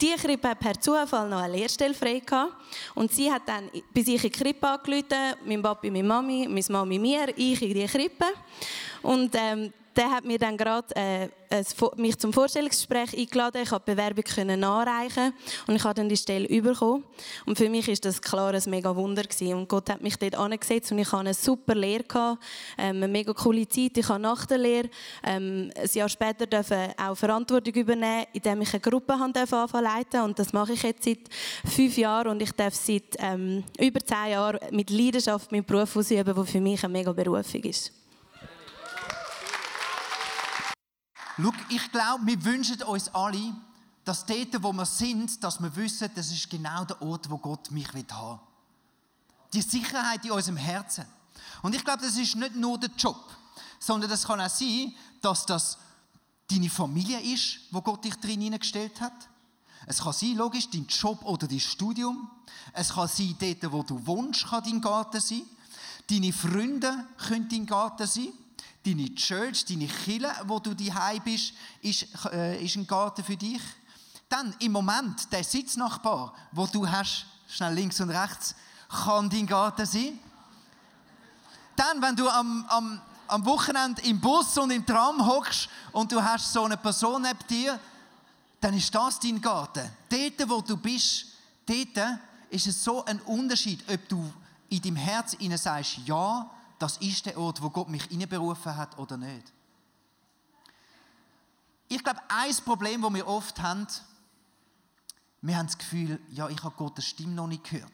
Die 0.00 0.14
Krippe 0.14 0.48
hat 0.48 0.60
per 0.60 0.80
Zufall 0.80 1.28
noch 1.28 1.42
eine 1.42 1.56
Lehrstelle 1.56 1.94
frei 1.94 2.20
gehabt. 2.20 2.54
Und 2.94 3.12
sie 3.12 3.30
hat 3.30 3.42
dann 3.46 3.70
bei 3.92 4.02
sich 4.02 4.22
in 4.24 4.30
die 4.30 4.38
Krippe 4.38 4.68
angerufen, 4.68 5.34
mein 5.44 5.60
Papi, 5.60 5.90
meine 5.90 6.06
Mami, 6.06 6.46
meine 6.48 6.64
Mami 6.68 6.98
mir, 6.98 7.36
ich 7.36 7.60
in 7.60 7.74
die 7.74 7.86
Krippe. 7.86 8.26
Und 9.02 9.34
ähm, 9.34 9.72
der 9.98 10.10
hat 10.10 10.24
mir 10.24 10.38
dann 10.38 10.56
gerade 10.56 10.94
äh, 10.94 11.28
mich 11.96 12.16
zum 12.18 12.32
Vorstellungsgespräch 12.32 13.18
eingeladen. 13.18 13.62
Ich 13.62 13.70
konnte 13.70 13.84
die 13.86 13.96
Bewerbung 13.96 14.22
können 14.22 14.60
nachreichen 14.60 15.32
und 15.66 15.74
ich 15.74 15.82
habe 15.82 15.94
dann 15.94 16.08
die 16.08 16.16
Stelle 16.16 16.46
bekommen. 16.46 17.02
Und 17.46 17.58
für 17.58 17.68
mich 17.68 17.88
ist 17.88 18.04
das 18.04 18.22
klar 18.22 18.54
ein 18.54 18.62
mega 18.66 18.94
Wunder 18.94 19.24
gewesen. 19.24 19.54
Und 19.54 19.68
Gott 19.68 19.90
hat 19.90 20.00
mich 20.00 20.16
dort 20.16 20.36
angesetzt 20.36 20.92
und 20.92 20.98
ich 20.98 21.08
hatte 21.08 21.20
eine 21.20 21.34
super 21.34 21.74
Lehre 21.74 22.04
gehabt, 22.04 22.42
ähm, 22.78 22.98
eine 22.98 23.08
mega 23.08 23.32
coole 23.32 23.66
Zeit. 23.66 23.98
Ich 23.98 24.08
habe 24.08 24.20
nach 24.20 24.46
der 24.46 24.58
Lehre 24.58 24.88
ähm, 25.24 25.72
ein 25.74 25.90
Jahr 25.92 26.08
später 26.08 26.46
dürfen 26.46 26.92
auch 26.96 27.16
Verantwortung 27.16 27.74
übernehmen, 27.74 28.26
indem 28.32 28.62
ich 28.62 28.72
eine 28.72 28.80
Gruppe 28.80 29.14
anfangen 29.14 29.84
leiten 29.84 30.22
und 30.22 30.38
das 30.38 30.52
mache 30.52 30.74
ich 30.74 30.82
jetzt 30.84 31.04
seit 31.04 31.18
fünf 31.64 31.96
Jahren 31.96 32.28
und 32.28 32.40
ich 32.40 32.52
darf 32.52 32.74
seit 32.74 33.16
ähm, 33.18 33.64
über 33.80 33.98
zehn 33.98 34.30
Jahren 34.30 34.60
mit 34.70 34.90
Leidenschaft 34.90 35.50
meinen 35.50 35.64
Beruf 35.64 35.96
ausüben, 35.96 36.34
der 36.34 36.44
für 36.44 36.60
mich 36.60 36.84
eine 36.84 36.92
mega 36.92 37.12
Berufung 37.12 37.62
ist. 37.64 37.97
Schau, 41.40 41.52
ich 41.68 41.92
glaube, 41.92 42.26
wir 42.26 42.44
wünschen 42.44 42.82
uns 42.82 43.08
alle, 43.14 43.54
dass 44.04 44.26
dort, 44.26 44.62
wo 44.62 44.72
wir 44.72 44.86
sind, 44.86 45.42
dass 45.44 45.60
wir 45.60 45.74
wissen, 45.76 46.10
das 46.14 46.30
ist 46.32 46.50
genau 46.50 46.84
der 46.84 47.00
Ort, 47.00 47.30
wo 47.30 47.38
Gott 47.38 47.70
mich 47.70 47.88
haben 47.88 48.08
will. 48.08 48.38
Die 49.52 49.62
Sicherheit 49.62 50.24
in 50.24 50.32
unserem 50.32 50.56
Herzen. 50.56 51.06
Und 51.62 51.74
ich 51.74 51.84
glaube, 51.84 52.02
das 52.02 52.16
ist 52.16 52.34
nicht 52.34 52.56
nur 52.56 52.78
der 52.78 52.90
Job, 52.96 53.22
sondern 53.78 54.10
das 54.10 54.26
kann 54.26 54.40
auch 54.40 54.50
sein, 54.50 54.94
dass 55.20 55.46
das 55.46 55.78
deine 56.50 56.70
Familie 56.70 57.20
ist, 57.20 57.60
wo 57.70 57.80
Gott 57.82 58.04
dich 58.04 58.14
drin 58.16 58.40
hineingestellt 58.40 59.00
hat. 59.00 59.28
Es 59.86 60.02
kann 60.02 60.12
sein, 60.12 60.34
logisch, 60.34 60.68
dein 60.70 60.86
Job 60.86 61.24
oder 61.24 61.46
dein 61.46 61.60
Studium. 61.60 62.30
Es 62.72 62.90
kann 62.94 63.08
sein, 63.08 63.36
dort, 63.38 63.72
wo 63.72 63.82
du 63.82 64.06
wohnst, 64.06 64.46
kann 64.46 64.64
dein 64.64 64.80
Garten 64.80 65.20
sein. 65.20 65.42
Deine 66.10 66.32
Freunde 66.32 67.06
können 67.16 67.48
dein 67.48 67.66
Garten 67.66 68.06
sein. 68.06 68.32
Deine 68.84 69.14
Church, 69.14 69.64
deine 69.64 69.86
Kille, 69.86 70.32
wo 70.46 70.58
du 70.58 70.74
daheim 70.74 71.22
bist, 71.22 71.52
ist, 71.82 72.06
äh, 72.32 72.62
ist 72.64 72.76
ein 72.76 72.86
Garten 72.86 73.24
für 73.24 73.36
dich. 73.36 73.60
Dann 74.28 74.54
im 74.60 74.72
Moment 74.72 75.30
der 75.32 75.42
Sitznachbar, 75.42 76.34
wo 76.52 76.66
du 76.66 76.88
hast, 76.88 77.26
schnell 77.48 77.74
links 77.74 78.00
und 78.00 78.10
rechts, 78.10 78.54
kann 78.88 79.28
dein 79.28 79.46
Garten 79.46 79.86
sein. 79.86 80.18
Dann, 81.76 82.02
wenn 82.02 82.16
du 82.16 82.28
am, 82.28 82.64
am, 82.68 83.00
am 83.28 83.44
Wochenende 83.44 84.02
im 84.02 84.20
Bus 84.20 84.56
und 84.58 84.70
im 84.70 84.84
Tram 84.84 85.24
hockst 85.24 85.68
und 85.92 86.10
du 86.10 86.22
hast 86.22 86.52
so 86.52 86.64
eine 86.64 86.76
Person 86.76 87.22
neben 87.22 87.46
dir, 87.48 87.78
dann 88.60 88.74
ist 88.74 88.94
das 88.94 89.20
dein 89.20 89.40
Garten. 89.40 89.88
Dort, 90.08 90.48
wo 90.48 90.60
du 90.60 90.76
bist, 90.76 91.26
dort 91.66 92.18
ist 92.50 92.66
es 92.66 92.82
so 92.82 93.04
ein 93.04 93.20
Unterschied, 93.20 93.84
ob 93.88 94.08
du 94.08 94.32
in 94.68 94.82
deinem 94.82 94.96
Herz 94.96 95.36
sagst, 95.56 95.98
ja, 96.04 96.50
das 96.78 96.96
ist 96.98 97.26
der 97.26 97.38
Ort, 97.38 97.62
wo 97.62 97.70
Gott 97.70 97.88
mich 97.88 98.08
berufen 98.28 98.76
hat 98.76 98.98
oder 98.98 99.16
nicht. 99.16 99.52
Ich 101.88 102.04
glaube, 102.04 102.20
ein 102.28 102.54
Problem, 102.64 103.02
das 103.02 103.14
wir 103.14 103.26
oft 103.26 103.60
haben, 103.60 103.86
wir 105.40 105.56
haben 105.56 105.66
das 105.66 105.78
Gefühl, 105.78 106.20
ja, 106.30 106.48
ich 106.48 106.62
habe 106.62 106.74
Gottes 106.76 107.06
Stimme 107.06 107.34
noch 107.34 107.46
nicht 107.46 107.64
gehört. 107.64 107.92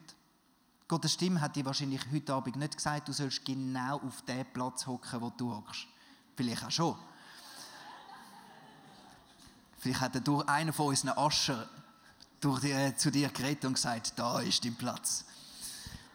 Gottes 0.87 1.13
Stimme 1.13 1.41
hat 1.41 1.55
dir 1.55 1.65
wahrscheinlich 1.65 2.01
heute 2.11 2.33
Abend 2.33 2.57
nicht 2.57 2.75
gesagt, 2.75 3.07
du 3.07 3.13
sollst 3.13 3.45
genau 3.45 3.99
auf 4.01 4.21
den 4.23 4.45
Platz 4.53 4.85
hocken, 4.85 5.21
wo 5.21 5.31
du 5.31 5.55
hockst. 5.55 5.87
Vielleicht 6.35 6.63
auch 6.63 6.71
schon. 6.71 6.95
Vielleicht 9.79 10.01
hat 10.01 10.15
er 10.15 10.49
einen 10.49 10.73
von 10.73 10.87
unseren 10.87 11.17
Ascher 11.17 11.69
durch 12.39 12.61
die, 12.61 12.71
äh, 12.71 12.95
zu 12.95 13.11
dir 13.11 13.29
geredet 13.29 13.65
und 13.65 13.73
gesagt, 13.73 14.13
da 14.17 14.39
ist 14.39 14.65
dein 14.65 14.75
Platz. 14.75 15.25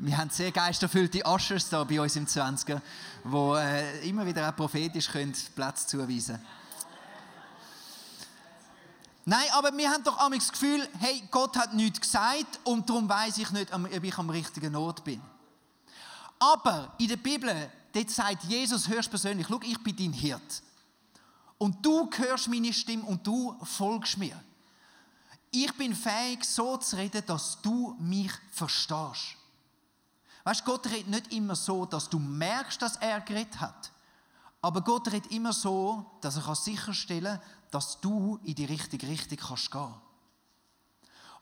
Wir 0.03 0.17
haben 0.17 0.31
sehr 0.31 0.51
geisterfüllte 0.51 1.23
Ushers 1.27 1.69
da 1.69 1.85
bei 1.85 2.01
uns 2.01 2.17
im 2.17 2.25
20er, 2.25 2.81
die 3.23 3.59
äh, 3.59 4.09
immer 4.09 4.25
wieder 4.25 4.49
auch 4.49 4.57
prophetisch 4.57 5.09
können 5.09 5.35
Platz 5.55 5.87
zuweisen 5.87 6.37
können. 6.37 6.47
Nein, 9.27 9.47
aber 9.53 9.77
wir 9.77 9.91
haben 9.91 10.03
doch 10.03 10.17
einmal 10.17 10.39
das 10.39 10.51
Gefühl, 10.51 10.89
hey, 11.01 11.23
Gott 11.31 11.55
hat 11.55 11.75
nichts 11.75 12.01
gesagt 12.01 12.61
und 12.65 12.89
darum 12.89 13.11
weiß 13.11 13.37
ich 13.39 13.51
nicht, 13.51 13.75
ob 13.75 14.03
ich 14.03 14.17
am 14.17 14.31
richtigen 14.31 14.75
Ort 14.75 15.05
bin. 15.05 15.21
Aber 16.39 16.95
in 16.97 17.09
der 17.09 17.19
Bibel, 17.19 17.55
dort 17.93 18.11
sagt 18.11 18.45
Jesus, 18.45 18.89
hörst 18.89 19.11
persönlich, 19.11 19.47
schau, 19.51 19.61
ich 19.63 19.79
bin 19.83 19.95
dein 19.95 20.15
Hirt. 20.15 20.63
Und 21.59 21.85
du 21.85 22.09
hörst 22.17 22.49
meine 22.49 22.73
Stimme 22.73 23.05
und 23.05 23.27
du 23.27 23.55
folgst 23.65 24.17
mir. 24.17 24.43
Ich 25.51 25.75
bin 25.75 25.95
fähig, 25.95 26.43
so 26.43 26.79
zu 26.79 26.97
reden, 26.97 27.23
dass 27.27 27.61
du 27.61 27.95
mich 27.99 28.33
verstehst. 28.51 29.37
Weißt, 30.45 30.65
Gott 30.65 30.87
redet 30.87 31.09
nicht 31.09 31.33
immer 31.33 31.55
so, 31.55 31.85
dass 31.85 32.09
du 32.09 32.19
merkst, 32.19 32.81
dass 32.81 32.97
er 32.97 33.21
geredet 33.21 33.61
hat. 33.61 33.93
Aber 34.63 34.83
Gott 34.83 35.11
redet 35.13 35.31
immer 35.31 35.53
so, 35.53 36.05
dass 36.21 36.37
er 36.37 36.55
sicherstellen 36.55 37.39
kann, 37.39 37.49
dass 37.71 38.01
du 38.01 38.39
in 38.43 38.55
die 38.55 38.65
richtige 38.65 39.07
Richtung 39.07 39.39
kannst 39.39 39.71
gehen. 39.71 39.95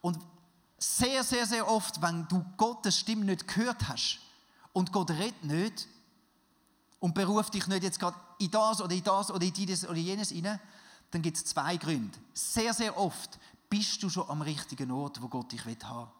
Und 0.00 0.18
sehr, 0.78 1.24
sehr, 1.24 1.46
sehr 1.46 1.68
oft, 1.68 2.00
wenn 2.02 2.28
du 2.28 2.44
Gottes 2.56 2.98
Stimme 2.98 3.24
nicht 3.24 3.48
gehört 3.48 3.88
hast 3.88 4.20
und 4.72 4.92
Gott 4.92 5.10
redet 5.10 5.42
nicht 5.44 5.88
und 7.00 7.14
beruft 7.14 7.54
dich 7.54 7.66
nicht 7.66 7.82
jetzt 7.82 7.98
gerade 7.98 8.16
in 8.38 8.50
das 8.50 8.80
oder 8.80 8.94
in 8.94 9.02
das 9.02 9.30
oder 9.30 9.44
in 9.44 9.52
dieses 9.52 9.88
oder 9.88 9.98
jenes 9.98 10.30
hinein, 10.30 10.60
dann 11.10 11.22
gibt 11.22 11.36
es 11.36 11.44
zwei 11.44 11.76
Gründe. 11.76 12.16
Sehr, 12.34 12.72
sehr 12.74 12.96
oft 12.96 13.38
bist 13.68 14.02
du 14.02 14.08
schon 14.08 14.28
am 14.28 14.42
richtigen 14.42 14.90
Ort, 14.90 15.20
wo 15.20 15.28
Gott 15.28 15.50
dich 15.50 15.64
haben 15.64 16.06
will. 16.06 16.17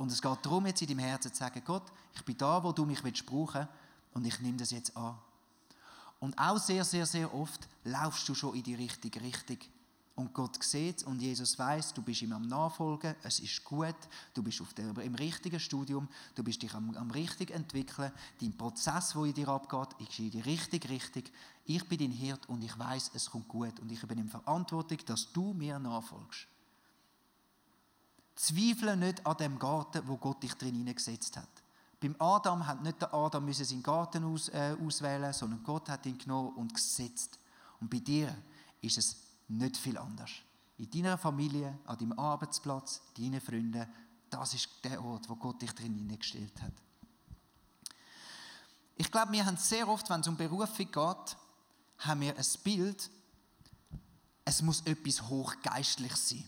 Und 0.00 0.10
es 0.10 0.22
geht 0.22 0.38
darum, 0.46 0.64
jetzt 0.64 0.80
in 0.80 0.88
deinem 0.88 1.00
Herzen 1.00 1.30
zu 1.30 1.38
sagen, 1.38 1.60
Gott, 1.62 1.82
ich 2.14 2.24
bin 2.24 2.34
da, 2.38 2.64
wo 2.64 2.72
du 2.72 2.86
mich 2.86 3.02
brauchen 3.02 3.54
willst 3.54 3.68
und 4.14 4.26
ich 4.26 4.40
nehme 4.40 4.56
das 4.56 4.70
jetzt 4.70 4.96
an. 4.96 5.14
Und 6.20 6.38
auch 6.38 6.56
sehr, 6.56 6.86
sehr, 6.86 7.04
sehr 7.04 7.34
oft 7.34 7.68
laufst 7.84 8.26
du 8.26 8.34
schon 8.34 8.54
in 8.54 8.62
die 8.62 8.74
richtige 8.74 9.20
Richtung. 9.20 9.58
Und 10.14 10.32
Gott 10.32 10.64
sieht 10.64 11.02
und 11.02 11.20
Jesus 11.20 11.58
weiß, 11.58 11.92
du 11.92 12.00
bist 12.00 12.22
ihm 12.22 12.32
am 12.32 12.48
Nachfolgen, 12.48 13.14
es 13.22 13.40
ist 13.40 13.62
gut, 13.62 13.94
du 14.32 14.42
bist 14.42 14.62
auf 14.62 14.72
der, 14.72 14.96
im 14.96 15.14
richtigen 15.16 15.60
Studium, 15.60 16.08
du 16.34 16.42
bist 16.42 16.62
dich 16.62 16.72
am, 16.72 16.96
am 16.96 17.10
richtig 17.10 17.50
entwickeln, 17.50 18.10
dein 18.40 18.56
Prozess, 18.56 19.14
wo 19.14 19.26
in 19.26 19.34
dir 19.34 19.48
abgeht, 19.48 20.08
ist 20.08 20.18
in 20.18 20.30
die 20.30 20.40
richtige 20.40 20.88
Richtung. 20.88 21.24
Ich 21.66 21.86
bin 21.86 21.98
dein 21.98 22.10
Hirt 22.10 22.48
und 22.48 22.64
ich 22.64 22.78
weiß, 22.78 23.10
es 23.12 23.30
kommt 23.30 23.48
gut 23.48 23.78
und 23.80 23.92
ich 23.92 24.02
übernehme 24.02 24.30
Verantwortung, 24.30 24.98
dass 25.04 25.30
du 25.30 25.52
mir 25.52 25.78
nachfolgst. 25.78 26.46
Zweifle 28.40 28.96
nicht 28.96 29.26
an 29.26 29.36
dem 29.36 29.58
Garten, 29.58 30.08
wo 30.08 30.16
Gott 30.16 30.42
dich 30.42 30.54
drin 30.54 30.74
hineingesetzt 30.74 31.36
hat. 31.36 31.50
Beim 32.00 32.16
Adam 32.18 32.66
hat 32.66 32.82
nicht 32.82 32.98
der 33.02 33.12
Adam 33.12 33.52
seinen 33.52 33.82
Garten 33.82 34.24
aus, 34.24 34.48
äh, 34.48 34.74
auswählen, 34.82 35.30
sondern 35.34 35.62
Gott 35.62 35.90
hat 35.90 36.06
ihn 36.06 36.16
genommen 36.16 36.56
und 36.56 36.72
gesetzt. 36.72 37.38
Und 37.80 37.90
bei 37.90 37.98
dir 37.98 38.34
ist 38.80 38.96
es 38.96 39.16
nicht 39.48 39.76
viel 39.76 39.98
anders. 39.98 40.30
In 40.78 40.90
deiner 40.90 41.18
Familie, 41.18 41.78
an 41.84 41.98
deinem 41.98 42.18
Arbeitsplatz, 42.18 43.02
deinen 43.14 43.42
Freunden, 43.42 43.86
das 44.30 44.54
ist 44.54 44.70
der 44.84 45.04
Ort, 45.04 45.28
wo 45.28 45.36
Gott 45.36 45.60
dich 45.60 45.74
drin 45.74 45.94
hineingestellt 45.94 46.62
hat. 46.62 46.72
Ich 48.96 49.10
glaube, 49.10 49.32
wir 49.32 49.44
haben 49.44 49.58
sehr 49.58 49.86
oft, 49.86 50.08
wenn 50.08 50.22
es 50.22 50.28
um 50.28 50.38
Berufung 50.38 50.90
geht, 50.90 51.36
haben 51.98 52.20
wir 52.22 52.34
ein 52.34 52.46
Bild, 52.64 53.10
es 54.46 54.62
muss 54.62 54.80
etwas 54.86 55.28
hochgeistlich 55.28 56.16
sein. 56.16 56.44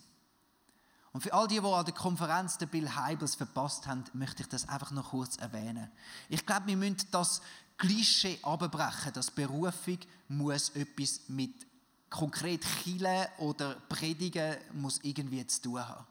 Und 1.13 1.21
für 1.21 1.35
all 1.35 1.47
die, 1.47 1.61
die 1.61 1.67
an 1.67 1.85
der 1.85 1.95
Konferenz 1.95 2.57
der 2.57 2.67
Bill 2.67 2.89
Heibels 2.95 3.35
verpasst 3.35 3.87
haben, 3.87 4.05
möchte 4.15 4.43
ich 4.43 4.49
das 4.49 4.69
einfach 4.69 4.91
noch 4.93 5.11
kurz 5.11 5.37
erwähnen. 5.37 5.91
Ich 6.29 6.47
glaube, 6.47 6.67
wir 6.67 6.77
müssen 6.77 7.07
das 7.11 7.43
Klischee 7.77 8.39
abbrechen, 8.43 9.13
dass 9.13 9.31
Berufung 9.31 9.99
muss 10.29 10.71
etwas 10.71 11.21
mit 11.29 11.67
konkret 12.09 12.65
Chile 12.83 13.29
oder 13.39 13.75
Predigen 13.89 14.57
muss 14.73 15.01
irgendwie 15.03 15.47
zu 15.47 15.63
tun 15.63 15.87
haben. 15.87 16.07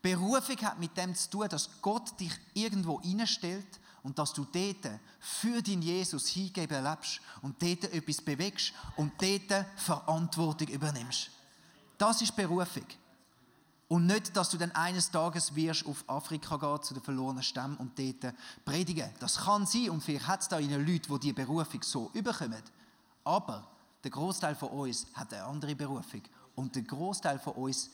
Berufung 0.00 0.56
hat 0.58 0.78
mit 0.78 0.96
dem 0.96 1.14
zu 1.14 1.30
tun, 1.30 1.48
dass 1.48 1.70
Gott 1.82 2.18
dich 2.20 2.32
irgendwo 2.54 3.00
einstellt 3.00 3.80
und 4.04 4.18
dass 4.18 4.32
du 4.32 4.44
dort 4.44 5.00
für 5.18 5.60
den 5.60 5.82
Jesus 5.82 6.28
hingeben 6.28 6.84
lebst 6.84 7.20
und 7.42 7.60
dort 7.60 7.92
etwas 7.92 8.22
bewegst 8.22 8.72
und 8.96 9.12
dort 9.20 9.66
Verantwortung 9.76 10.68
übernimmst. 10.68 11.30
Das 11.96 12.22
ist 12.22 12.36
Berufung. 12.36 12.86
Und 13.88 14.04
nicht, 14.04 14.36
dass 14.36 14.50
du 14.50 14.58
dann 14.58 14.72
eines 14.72 15.10
Tages 15.10 15.54
wirst 15.54 15.86
auf 15.86 16.04
Afrika 16.06 16.58
gehen 16.58 16.82
zu 16.82 16.92
den 16.92 17.02
verlorenen 17.02 17.42
Stämmen 17.42 17.78
und 17.78 17.98
dort 17.98 18.34
predigen. 18.64 19.10
Das 19.18 19.38
kann 19.38 19.66
sein 19.66 19.88
und 19.88 20.02
vielleicht 20.02 20.26
hat 20.26 20.42
es 20.42 20.48
da 20.48 20.58
Leute, 20.58 21.08
die 21.08 21.18
diese 21.20 21.34
Berufung 21.34 21.82
so 21.82 22.10
überkommen. 22.12 22.62
Aber 23.24 23.66
der 24.04 24.10
Großteil 24.10 24.54
von 24.54 24.68
uns 24.68 25.06
hat 25.14 25.32
eine 25.32 25.44
andere 25.44 25.74
Berufung. 25.74 26.22
Und 26.54 26.76
der 26.76 26.82
Großteil 26.82 27.38
von 27.38 27.54
uns, 27.54 27.88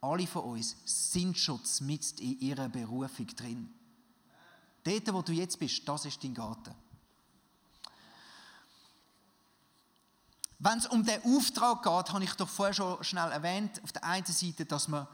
alle 0.00 0.26
von 0.26 0.42
uns, 0.42 0.76
sind 0.84 1.38
schon 1.38 1.60
mit 1.82 2.18
in 2.20 2.40
ihrer 2.40 2.68
Berufung 2.68 3.28
drin. 3.28 3.72
Dort, 4.82 5.12
wo 5.12 5.22
du 5.22 5.32
jetzt 5.32 5.58
bist, 5.58 5.88
das 5.88 6.04
ist 6.04 6.22
dein 6.24 6.34
Garten. 6.34 6.74
Wenn 10.58 10.78
es 10.78 10.86
um 10.86 11.04
den 11.04 11.22
Auftrag 11.22 11.82
geht, 11.84 12.12
habe 12.12 12.24
ich 12.24 12.34
doch 12.34 12.48
vorher 12.48 12.74
schon 12.74 13.04
schnell 13.04 13.30
erwähnt, 13.30 13.80
auf 13.84 13.92
der 13.92 14.02
einen 14.02 14.26
Seite, 14.26 14.64
dass 14.64 14.88
man 14.88 15.06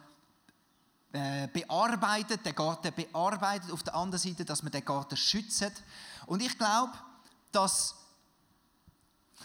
bearbeitet, 1.52 2.44
den 2.44 2.54
Garten 2.54 2.92
bearbeitet, 2.94 3.70
auf 3.70 3.82
der 3.82 3.94
anderen 3.94 4.18
Seite, 4.18 4.44
dass 4.44 4.62
man 4.62 4.72
den 4.72 4.84
Garten 4.84 5.16
schützt. 5.16 5.72
Und 6.26 6.42
ich 6.42 6.58
glaube, 6.58 6.92
dass 7.52 7.94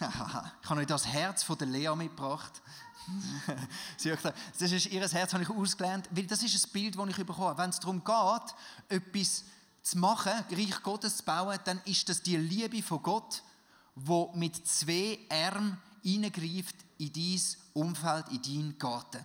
ich 0.00 0.06
habe 0.68 0.80
euch 0.80 0.86
das 0.86 1.06
Herz 1.06 1.42
von 1.42 1.58
der 1.58 1.68
Lea 1.68 1.94
mitgebracht. 1.94 2.60
das 3.96 4.72
ist 4.72 4.86
ihr 4.86 5.08
Herz, 5.08 5.32
habe 5.32 5.42
ich 5.42 5.50
ausgelernt, 5.50 6.08
weil 6.10 6.26
das 6.26 6.42
ist 6.42 6.66
ein 6.66 6.72
Bild, 6.72 6.96
das 6.96 7.08
ich 7.08 7.16
bekomme. 7.16 7.56
Wenn 7.56 7.70
es 7.70 7.80
darum 7.80 8.02
geht, 8.02 8.54
etwas 8.88 9.44
zu 9.82 9.98
machen, 9.98 10.32
Reich 10.50 10.82
Gottes 10.82 11.18
zu 11.18 11.24
bauen, 11.24 11.58
dann 11.64 11.80
ist 11.84 12.08
das 12.08 12.22
die 12.22 12.36
Liebe 12.36 12.82
von 12.82 13.02
Gott, 13.02 13.42
wo 13.94 14.32
mit 14.34 14.66
zwei 14.66 15.18
Armen 15.30 15.78
eingreift 16.04 16.76
in 16.98 17.12
dein 17.12 17.40
Umfeld, 17.74 18.28
in 18.28 18.42
deinen 18.42 18.78
Garten. 18.78 19.24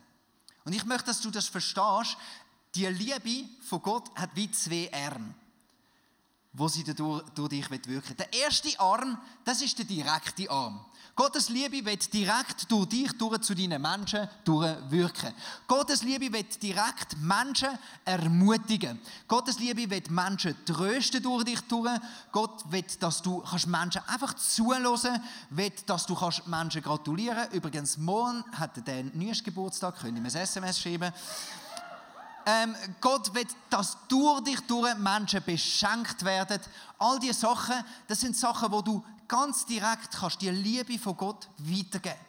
Und 0.66 0.74
ich 0.74 0.84
möchte, 0.86 1.06
dass 1.06 1.22
du 1.22 1.32
das 1.32 1.48
verstehst. 1.48 2.18
Die 2.74 2.88
Liebe 2.88 3.48
von 3.62 3.82
Gott 3.82 4.14
hat 4.16 4.32
wie 4.36 4.52
zwei 4.52 4.92
Arme, 4.92 5.34
wo 6.58 6.68
sie 6.68 6.84
durch, 6.84 7.24
dich 7.50 7.70
wirken 7.70 7.88
will. 7.88 8.02
Der 8.18 8.34
erste 8.34 8.80
Arm, 8.80 9.18
das 9.44 9.62
ist 9.62 9.78
der 9.78 9.86
direkte 9.86 10.50
Arm. 10.50 10.80
Gottes 11.16 11.48
Liebe 11.48 11.86
wird 11.86 12.14
direkt 12.14 12.70
durch 12.70 12.90
dich, 12.90 13.18
durch 13.18 13.40
zu 13.40 13.56
deinen 13.56 13.82
Menschen 13.82 14.28
durchwirken. 14.44 15.34
Gottes 15.66 16.04
Liebe 16.04 16.32
wird 16.34 16.62
direkt 16.62 17.18
Menschen 17.22 17.70
ermutigen. 18.04 19.00
Gottes 19.26 19.58
Liebe 19.58 19.90
wird 19.90 20.10
Menschen 20.10 20.58
trösten 20.66 21.24
durch 21.24 21.46
dich 21.46 21.62
durch. 21.62 21.90
Gott 22.34 22.70
wird, 22.70 23.02
dass 23.02 23.22
du 23.22 23.40
kannst 23.40 23.68
Menschen 23.68 24.02
einfach 24.08 24.34
zuhören, 24.34 25.22
wird, 25.52 25.90
dass 25.90 26.06
du 26.06 26.16
kannst 26.16 26.48
Menschen 26.48 26.82
gratulieren. 26.82 27.50
Übrigens, 27.52 27.98
morgen 27.98 28.44
hat 28.52 28.76
er 28.76 28.84
den 28.84 29.12
neuesten 29.18 29.46
Geburtstag, 29.46 29.98
könnt 29.98 30.18
ihr 30.18 30.22
mir 30.22 30.28
ein 30.28 30.36
SMS 30.36 30.82
schreiben. 30.82 31.14
Ähm, 32.46 32.76
Gott 33.02 33.34
will, 33.34 33.48
dass 33.70 33.98
durch 34.08 34.44
dich 34.44 34.60
durch 34.62 34.96
Menschen 34.98 35.44
beschenkt 35.44 36.24
werden. 36.24 36.62
All 37.00 37.20
diese 37.20 37.34
Sachen, 37.34 37.84
das 38.08 38.20
sind 38.20 38.38
Sachen, 38.38 38.72
wo 38.72 38.82
du 38.82 39.04
ganz 39.28 39.66
direkt 39.66 40.12
kannst 40.12 40.42
die 40.42 40.50
Liebe 40.50 41.00
von 41.00 41.18
Gott 41.18 41.50
weitergeben. 41.58 42.20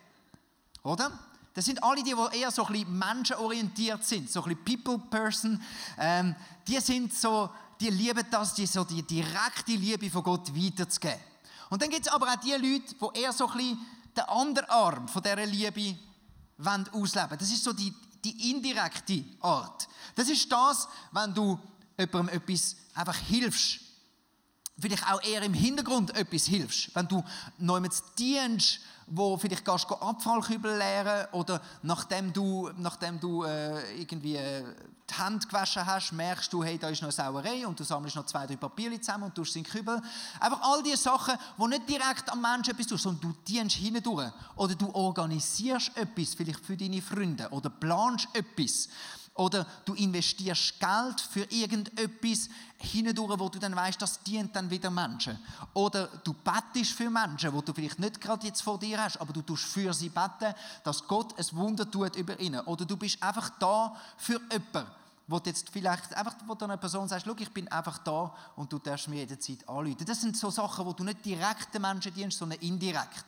Oder? 0.82 1.10
Das 1.52 1.64
sind 1.64 1.82
alle 1.82 2.02
die, 2.02 2.14
die 2.14 2.38
eher 2.38 2.50
so 2.50 2.66
ein 2.66 2.72
bisschen 2.72 2.98
menschenorientiert 2.98 4.04
sind, 4.04 4.30
so 4.30 4.42
ein 4.42 4.56
bisschen 4.56 4.82
People-Person. 4.82 5.62
Ähm, 5.98 6.34
die 6.66 6.80
sind 6.80 7.14
so, 7.14 7.50
die 7.80 7.90
lieben 7.90 8.24
das, 8.30 8.54
die 8.54 8.66
so 8.66 8.84
die 8.84 9.02
direkte 9.02 9.72
Liebe 9.72 10.10
von 10.10 10.22
Gott 10.22 10.54
weiterzugeben. 10.54 11.20
Und 11.70 11.82
dann 11.82 11.90
gibt 11.90 12.06
es 12.06 12.12
aber 12.12 12.28
auch 12.28 12.36
die 12.36 12.52
Leute, 12.52 12.94
die 12.94 13.20
eher 13.20 13.32
so 13.32 13.48
ein 13.48 13.56
bisschen 13.56 13.78
den 14.16 14.24
anderen 14.24 14.70
Arm 14.70 15.08
von 15.08 15.22
dieser 15.22 15.46
Liebe 15.46 15.98
wollen 16.58 16.88
ausleben 16.92 17.38
Das 17.38 17.50
ist 17.50 17.64
so 17.64 17.72
die, 17.72 17.92
die 18.26 18.50
indirekte 18.50 19.24
Art. 19.40 19.88
Das 20.14 20.28
ist 20.28 20.50
das, 20.50 20.88
wenn 21.12 21.34
du 21.34 21.58
jemandem 21.98 22.36
etwas 22.36 22.76
einfach 22.94 23.16
hilfst 23.16 23.80
vielleicht 24.78 25.10
auch 25.10 25.22
eher 25.22 25.42
im 25.42 25.54
Hintergrund 25.54 26.14
etwas 26.14 26.44
hilfst. 26.44 26.94
Wenn 26.94 27.08
du 27.08 27.24
neu 27.58 27.80
dienst, 28.18 28.80
wo 29.06 29.36
vielleicht 29.36 29.64
gehst 29.64 29.88
du 29.88 29.94
Abfallkübel 29.94 30.76
leeren 30.76 31.26
oder 31.32 31.60
nachdem 31.82 32.32
du, 32.32 32.70
nachdem 32.76 33.20
du 33.20 33.44
äh, 33.44 34.00
irgendwie 34.00 34.36
äh, 34.36 34.64
die 35.08 35.14
Hände 35.22 35.46
gewaschen 35.46 35.86
hast, 35.86 36.12
merkst 36.12 36.52
du, 36.52 36.64
hey, 36.64 36.78
da 36.78 36.88
ist 36.88 37.00
noch 37.00 37.08
eine 37.08 37.12
Sauerei 37.12 37.66
und 37.66 37.78
du 37.78 37.84
sammelst 37.84 38.16
noch 38.16 38.26
zwei, 38.26 38.46
drei 38.46 38.56
Papiere 38.56 39.00
zusammen 39.00 39.24
und 39.24 39.34
tust 39.34 39.52
sie 39.52 39.60
in 39.60 39.64
den 39.64 39.72
Kübel. 39.72 40.02
Einfach 40.40 40.60
all 40.62 40.82
diese 40.82 40.96
Sachen, 40.96 41.36
die 41.58 41.66
nicht 41.68 41.88
direkt 41.88 42.30
am 42.30 42.40
Menschen 42.40 42.72
etwas 42.72 42.88
tust, 42.88 43.04
sondern 43.04 43.20
du 43.20 43.38
dienst 43.46 43.76
hindurch. 43.76 44.32
Oder 44.56 44.74
du 44.74 44.92
organisierst 44.92 45.96
etwas, 45.96 46.34
vielleicht 46.34 46.64
für 46.64 46.76
deine 46.76 47.00
Freunde 47.00 47.48
oder 47.50 47.70
planst 47.70 48.28
etwas. 48.32 48.88
Oder 49.36 49.66
du 49.84 49.94
investierst 49.94 50.80
Geld 50.80 51.20
für 51.20 51.44
irgendetwas 51.50 52.48
hindurch, 52.78 53.38
wo 53.38 53.48
du 53.48 53.58
dann 53.58 53.76
weißt, 53.76 54.00
das 54.00 54.22
dient 54.22 54.56
dann 54.56 54.70
wieder 54.70 54.90
Menschen. 54.90 55.38
Oder 55.74 56.06
du 56.24 56.32
bettest 56.32 56.92
für 56.92 57.10
Menschen, 57.10 57.52
wo 57.52 57.60
du 57.60 57.74
vielleicht 57.74 57.98
nicht 57.98 58.20
gerade 58.20 58.46
jetzt 58.46 58.62
vor 58.62 58.78
dir 58.78 59.02
hast, 59.02 59.20
aber 59.20 59.32
du 59.32 59.42
tust 59.42 59.64
für 59.64 59.92
sie 59.92 60.08
beten, 60.08 60.54
dass 60.84 61.06
Gott 61.06 61.38
ein 61.38 61.46
Wunder 61.52 61.90
tut 61.90 62.16
über 62.16 62.38
ihnen. 62.40 62.60
Oder 62.60 62.86
du 62.86 62.96
bist 62.96 63.22
einfach 63.22 63.50
da 63.58 63.94
für 64.16 64.40
jemanden, 64.50 64.90
wo 65.26 65.38
du 65.38 65.50
jetzt 65.50 65.68
vielleicht 65.70 66.14
einfach, 66.14 66.34
wo 66.46 66.54
du 66.54 66.64
einer 66.64 66.78
Person 66.78 67.06
sagst, 67.08 67.26
ich 67.26 67.52
bin 67.52 67.68
einfach 67.68 67.98
da 67.98 68.34
und 68.56 68.72
du 68.72 68.78
darfst 68.78 69.08
mir 69.08 69.16
jederzeit 69.16 69.68
anrufen. 69.68 70.06
Das 70.06 70.20
sind 70.20 70.36
so 70.36 70.50
Sachen, 70.50 70.86
wo 70.86 70.92
du 70.92 71.04
nicht 71.04 71.24
direkt 71.24 71.74
den 71.74 71.82
Menschen 71.82 72.14
dienst, 72.14 72.38
sondern 72.38 72.58
indirekt. 72.60 73.24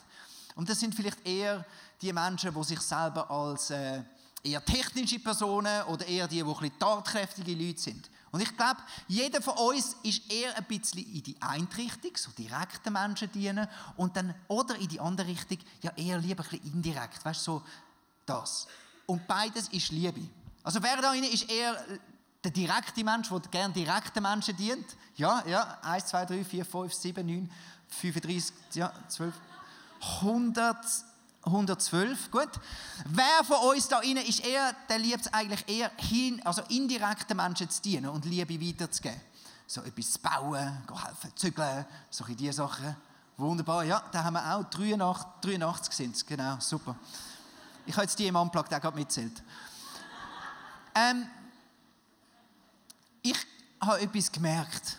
Und 0.55 0.69
das 0.69 0.81
sind 0.81 0.95
vielleicht 0.95 1.27
eher 1.27 1.65
die 2.01 2.13
Menschen, 2.13 2.55
die 2.55 2.65
sich 2.65 2.81
selber 2.81 3.31
als 3.31 3.71
äh, 3.71 4.03
eher 4.51 4.65
technische 4.65 5.19
Personen 5.19 5.83
oder 5.85 6.07
eher 6.07 6.27
die, 6.29 6.43
die 6.43 6.45
ein 6.45 6.79
tatkräftige 6.79 7.55
Leute 7.55 7.81
sind. 7.81 8.11
Und 8.31 8.41
ich 8.43 8.57
glaube, 8.57 8.81
jeder 9.07 9.41
von 9.41 9.55
uns 9.57 9.97
ist 10.03 10.31
eher 10.31 10.57
ein 10.57 10.65
bisschen 10.65 11.01
in 11.01 11.23
die 11.23 11.37
eine 11.41 11.67
Richtung, 11.77 12.17
so 12.17 12.31
direkt 12.33 12.85
den 12.85 12.93
Menschen 12.93 13.31
dienen, 13.33 13.67
und 13.97 14.17
dann, 14.17 14.35
oder 14.49 14.77
in 14.77 14.89
die 14.89 15.01
andere 15.01 15.29
Richtung, 15.29 15.59
ja 15.83 15.93
eher 15.97 16.19
lieber 16.19 16.45
ein 16.45 16.51
bisschen 16.51 16.73
indirekt, 16.75 17.25
weißt 17.25 17.47
du, 17.47 17.53
so 17.53 17.63
das. 18.27 18.67
Und 19.07 19.27
beides 19.27 19.69
ist 19.69 19.91
Liebe. 19.91 20.29
Also 20.63 20.83
wer 20.83 21.01
da 21.01 21.15
ist 21.15 21.51
eher 21.51 21.83
der 22.45 22.51
direkte 22.51 23.03
Mensch, 23.03 23.29
der 23.31 23.41
gerne 23.51 23.73
direkten 23.73 24.23
Menschen 24.23 24.57
dient? 24.57 24.87
Ja, 25.17 25.43
ja, 25.47 25.79
1, 25.83 26.07
2, 26.07 26.27
3, 26.27 26.45
4, 26.45 26.65
5, 26.65 26.93
7, 26.93 27.27
9, 27.27 27.51
35, 27.89 28.55
ja, 28.75 28.93
12, 29.09 29.35
100, 30.21 30.77
112, 31.49 32.31
gut. 32.31 32.49
Wer 33.07 33.45
von 33.45 33.71
uns 33.71 33.89
da 33.89 34.01
innen 34.01 34.25
ist 34.25 34.45
eher, 34.45 34.75
der 34.89 34.99
liebt 34.99 35.21
es 35.21 35.33
eigentlich 35.33 35.69
eher, 35.69 35.91
hin, 35.97 36.41
also 36.45 36.63
indirekten 36.69 37.37
Menschen 37.37 37.69
zu 37.71 37.83
dienen 37.83 38.09
und 38.09 38.25
Liebe 38.25 38.61
weiterzugeben. 38.61 39.21
So 39.67 39.83
etwas 39.83 40.13
zu 40.13 40.19
bauen, 40.21 40.83
helfen, 40.89 41.33
zügeln, 41.35 41.85
solche 42.11 42.35
diese 42.35 42.55
Sachen. 42.55 42.97
Wunderbar, 43.37 43.85
ja, 43.85 44.03
da 44.11 44.25
haben 44.25 44.35
wir 44.35 44.57
auch 44.57 44.65
83, 44.65 45.27
83 45.43 45.95
sind 45.95 46.17
es, 46.17 46.27
genau, 46.27 46.57
super. 46.59 46.97
Ich 47.87 47.95
habe 47.95 48.05
jetzt 48.05 48.19
die 48.19 48.27
im 48.27 48.37
Unplugged 48.37 48.73
auch 48.75 48.81
gerade 48.81 48.97
mitzählt. 48.97 49.43
Ähm, 50.95 51.27
ich 53.23 53.37
habe 53.81 54.01
etwas 54.01 54.33
gemerkt. 54.33 54.99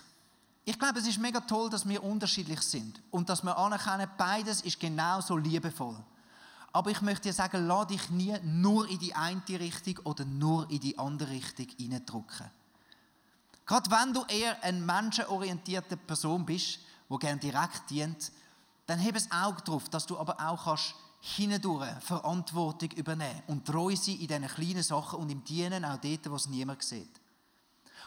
Ich 0.65 0.77
glaube, 0.77 0.99
es 0.99 1.07
ist 1.07 1.19
mega 1.19 1.39
toll, 1.39 1.69
dass 1.69 1.87
wir 1.87 2.03
unterschiedlich 2.03 2.61
sind 2.61 3.01
und 3.09 3.27
dass 3.27 3.43
wir 3.43 3.57
anerkennen, 3.57 4.07
beides 4.17 4.61
ist 4.61 4.79
genauso 4.79 5.35
liebevoll. 5.35 5.97
Aber 6.71 6.91
ich 6.91 7.01
möchte 7.01 7.29
dir 7.29 7.33
sagen, 7.33 7.67
lass 7.67 7.87
dich 7.87 8.09
nie 8.09 8.37
nur 8.43 8.87
in 8.87 8.99
die 8.99 9.15
eine 9.15 9.41
Richtung 9.47 9.99
oder 10.05 10.25
nur 10.25 10.69
in 10.69 10.79
die 10.79 10.97
andere 10.97 11.31
Richtung 11.31 11.67
hineindrücken. 11.77 12.51
Gerade 13.65 13.91
wenn 13.91 14.13
du 14.13 14.23
eher 14.27 14.63
eine 14.63 14.79
menschenorientierte 14.79 15.97
Person 15.97 16.45
bist, 16.45 16.79
die 17.09 17.17
gerne 17.17 17.39
direkt 17.39 17.89
dient, 17.89 18.31
dann 18.85 18.99
heb 18.99 19.15
es 19.15 19.31
Auge 19.31 19.61
darauf, 19.63 19.89
dass 19.89 20.05
du 20.05 20.17
aber 20.17 20.39
auch 20.39 20.63
kannst 20.63 20.95
hindurch 21.21 21.89
Verantwortung 21.99 22.91
übernehmen 22.91 23.43
und 23.47 23.65
treu 23.65 23.95
sein 23.95 24.15
in 24.15 24.27
diesen 24.27 24.47
kleinen 24.47 24.83
Sachen 24.83 25.19
und 25.19 25.29
im 25.29 25.43
Dienen 25.43 25.85
auch 25.85 25.97
dort, 25.97 26.29
wo 26.29 26.35
es 26.35 26.47
niemand 26.47 26.81
sieht. 26.81 27.19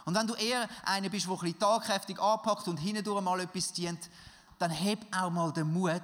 Und 0.05 0.15
wenn 0.15 0.27
du 0.27 0.35
eher 0.35 0.69
einer 0.85 1.09
bist, 1.09 1.27
der 1.27 1.33
ein 1.33 1.39
bisschen 1.39 1.59
tagkräftig 1.59 2.19
anpackt 2.19 2.67
und 2.69 2.79
hindurch 2.79 3.23
mal 3.23 3.41
etwas 3.41 3.73
dient, 3.73 4.11
dann 4.59 4.71
heb 4.71 5.01
auch 5.15 5.31
mal 5.31 5.53
den 5.53 5.73
Mut, 5.73 6.03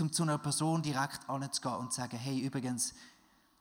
um 0.00 0.12
zu 0.12 0.22
einer 0.22 0.38
Person 0.38 0.82
direkt 0.82 1.28
anzugehen 1.28 1.76
und 1.76 1.92
zu 1.92 2.00
sagen, 2.00 2.16
hey, 2.16 2.40
übrigens, 2.40 2.94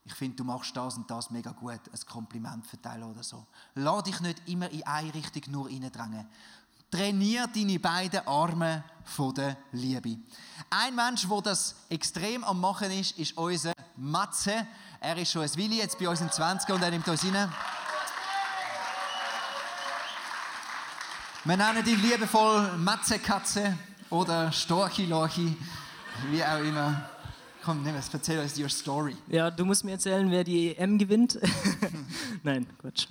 ich 0.04 0.13
finde, 0.13 0.38
du 0.38 0.44
machst 0.44 0.76
das 0.76 0.98
und 0.98 1.10
das 1.12 1.30
mega 1.30 1.52
gut, 1.52 1.80
ein 1.91 2.06
Kompliment 2.08 2.65
verteilen 2.65 3.04
oder 3.04 3.24
so. 3.24 3.46
Lass 3.76 4.04
dich 4.04 4.20
nicht 4.22 4.41
immer 4.48 4.70
in 4.70 4.86
eine 4.86 5.13
Richtung 5.13 5.44
nur 5.52 5.67
reindrängen. 5.67 6.28
Trainier 6.89 7.48
deine 7.48 7.80
beiden 7.80 8.28
Arme 8.28 8.84
von 9.06 9.34
der 9.34 9.58
Liebe. 9.72 10.17
Ein 10.70 10.96
Mensch, 10.96 11.28
der 11.28 11.41
das 11.41 11.76
extrem 11.89 12.44
am 12.44 12.60
Machen 12.60 12.91
ist, 12.91 13.17
ist 13.17 13.38
unser 13.38 13.74
Matze. 13.96 14.67
Er 15.00 15.17
ist 15.17 15.32
schon 15.32 15.44
ein 15.44 15.56
Willi 15.56 15.78
jetzt 15.78 15.98
bei 15.98 16.10
uns 16.10 16.22
im 16.22 16.32
20 16.32 16.70
und 16.70 16.82
er 16.82 16.91
nimmt 16.91 17.08
uns 17.08 17.24
rein. 17.24 17.54
Wir 21.44 21.58
nennen 21.58 21.86
ihn 21.86 22.02
liebevoll 22.02 22.78
Matze-Katze 22.78 23.78
oder 24.10 24.52
Storchi-Lorchi, 24.52 25.58
wie 26.29 26.43
auch 26.43 26.60
immer. 26.60 27.10
Komm, 27.63 27.84
nimm 27.84 27.95
es, 27.95 28.10
erzähl 28.13 28.39
uns 28.39 28.57
your 28.60 28.69
story. 28.69 29.15
Ja, 29.27 29.51
du 29.51 29.65
musst 29.65 29.84
mir 29.84 29.91
erzählen, 29.91 30.29
wer 30.31 30.43
die 30.43 30.75
EM 30.75 30.97
gewinnt. 30.97 31.39
Nein, 32.43 32.65
Quatsch. 32.79 33.07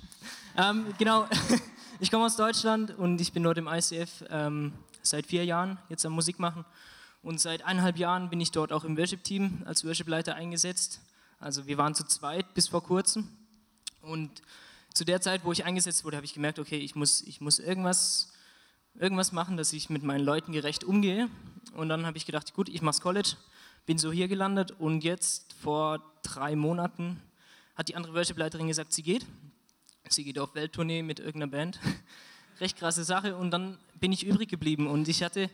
Ähm, 0.57 0.85
genau, 0.97 1.27
ich 1.99 2.11
komme 2.11 2.25
aus 2.25 2.35
Deutschland 2.35 2.97
und 2.97 3.21
ich 3.21 3.31
bin 3.31 3.43
dort 3.43 3.57
im 3.57 3.67
ICF 3.67 4.25
ähm, 4.29 4.73
seit 5.01 5.25
vier 5.25 5.45
Jahren 5.45 5.77
jetzt 5.89 6.05
am 6.05 6.13
Musik 6.13 6.39
machen. 6.39 6.65
Und 7.23 7.39
seit 7.39 7.63
eineinhalb 7.63 7.97
Jahren 7.97 8.29
bin 8.29 8.41
ich 8.41 8.51
dort 8.51 8.73
auch 8.73 8.83
im 8.83 8.97
Worship-Team 8.97 9.63
als 9.65 9.85
Worship-Leiter 9.85 10.35
eingesetzt. 10.35 11.01
Also 11.39 11.67
wir 11.67 11.77
waren 11.77 11.95
zu 11.95 12.03
zweit 12.05 12.53
bis 12.53 12.67
vor 12.67 12.83
kurzem. 12.83 13.27
Und 14.01 14.41
zu 14.93 15.05
der 15.05 15.21
Zeit, 15.21 15.45
wo 15.45 15.51
ich 15.51 15.63
eingesetzt 15.65 16.03
wurde, 16.03 16.17
habe 16.17 16.25
ich 16.25 16.33
gemerkt, 16.33 16.59
okay, 16.59 16.77
ich 16.77 16.95
muss, 16.95 17.21
ich 17.21 17.39
muss 17.41 17.59
irgendwas, 17.59 18.33
irgendwas 18.95 19.31
machen, 19.31 19.57
dass 19.57 19.73
ich 19.73 19.89
mit 19.89 20.03
meinen 20.03 20.23
Leuten 20.23 20.51
gerecht 20.51 20.83
umgehe. 20.83 21.29
Und 21.73 21.89
dann 21.89 22.05
habe 22.05 22.17
ich 22.17 22.25
gedacht, 22.25 22.53
gut, 22.53 22.69
ich 22.69 22.81
mache 22.81 23.01
College, 23.01 23.35
bin 23.85 23.97
so 23.97 24.11
hier 24.11 24.27
gelandet 24.27 24.71
und 24.71 25.03
jetzt 25.03 25.53
vor 25.53 26.01
drei 26.23 26.55
Monaten 26.55 27.21
hat 27.75 27.87
die 27.87 27.95
andere 27.95 28.13
Worship-Leiterin 28.13 28.67
gesagt, 28.67 28.93
sie 28.93 29.03
geht. 29.03 29.25
Sie 30.09 30.23
geht 30.23 30.39
auf 30.39 30.55
Welttournee 30.55 31.03
mit 31.03 31.19
irgendeiner 31.19 31.51
Band. 31.51 31.79
Recht 32.59 32.77
krasse 32.77 33.03
Sache. 33.03 33.35
Und 33.35 33.51
dann 33.51 33.77
bin 33.99 34.11
ich 34.11 34.25
übrig 34.25 34.49
geblieben 34.49 34.87
und 34.87 35.07
ich 35.07 35.23
hatte, 35.23 35.49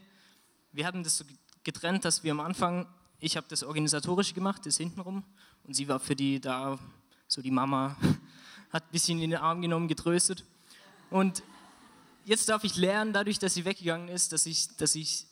wir 0.72 0.86
hatten 0.86 1.04
das 1.04 1.18
so 1.18 1.26
getrennt, 1.64 2.06
dass 2.06 2.24
wir 2.24 2.32
am 2.32 2.40
Anfang, 2.40 2.88
ich 3.20 3.38
habe 3.38 3.48
das 3.50 3.64
Organisatorische 3.64 4.34
gemacht, 4.34 4.66
das 4.66 4.78
hintenrum 4.78 5.24
und 5.64 5.74
sie 5.74 5.88
war 5.88 6.00
für 6.00 6.16
die 6.16 6.40
da, 6.40 6.80
so 7.28 7.42
die 7.42 7.52
Mama, 7.52 7.96
hat 8.72 8.84
ein 8.84 8.92
bisschen 8.92 9.22
in 9.22 9.30
den 9.30 9.40
Arm 9.40 9.62
genommen, 9.62 9.88
getröstet. 9.88 10.44
Und 11.10 11.44
jetzt 12.28 12.50
darf 12.50 12.64
ich 12.64 12.76
lernen, 12.76 13.14
dadurch, 13.14 13.40
dass 13.40 13.54
sie 13.54 13.66
weggegangen 13.66 14.10
ist, 14.10 14.34
dass 14.34 14.46
ich, 14.46 14.76
dass 14.78 14.96
ich 14.96 15.26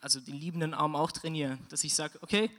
also 0.00 0.20
den 0.20 0.38
liebenden 0.38 0.74
Arm 0.74 0.94
auch 0.94 1.10
trainiere. 1.10 1.58
Dass 1.68 1.82
ich 1.82 1.94
sage, 1.94 2.18
okay, 2.22 2.50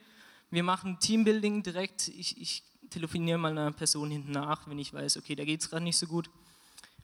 wir 0.50 0.64
machen 0.64 1.00
Teambuilding 1.00 1.64
direkt. 1.64 2.10
Ich, 2.10 2.42
ich 2.42 2.64
telefoniere 2.90 3.38
mal 3.38 3.52
einer 3.52 3.72
Person 3.72 4.10
hinten 4.10 4.32
nach, 4.32 4.68
wenn 4.68 4.80
ich 4.80 4.94
weiß, 4.94 5.18
okay, 5.18 5.36
da 5.36 5.46
geht 5.46 5.62
es 5.62 5.70
gerade 5.70 5.84
nicht 5.84 5.98
so 5.98 6.08
gut. 6.08 6.30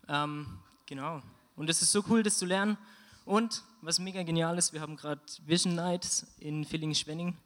Ähm, 0.07 0.47
genau. 0.85 1.21
Und 1.55 1.69
es 1.69 1.81
ist 1.81 1.91
so 1.91 2.03
cool, 2.09 2.23
das 2.23 2.37
zu 2.37 2.45
lernen. 2.45 2.77
Und 3.25 3.63
was 3.81 3.99
mega 3.99 4.23
genial 4.23 4.57
ist, 4.57 4.73
wir 4.73 4.81
haben 4.81 4.97
gerade 4.97 5.21
Vision 5.45 5.75
Nights 5.75 6.25
in 6.39 6.65
Villingen-Schwenning 6.65 7.37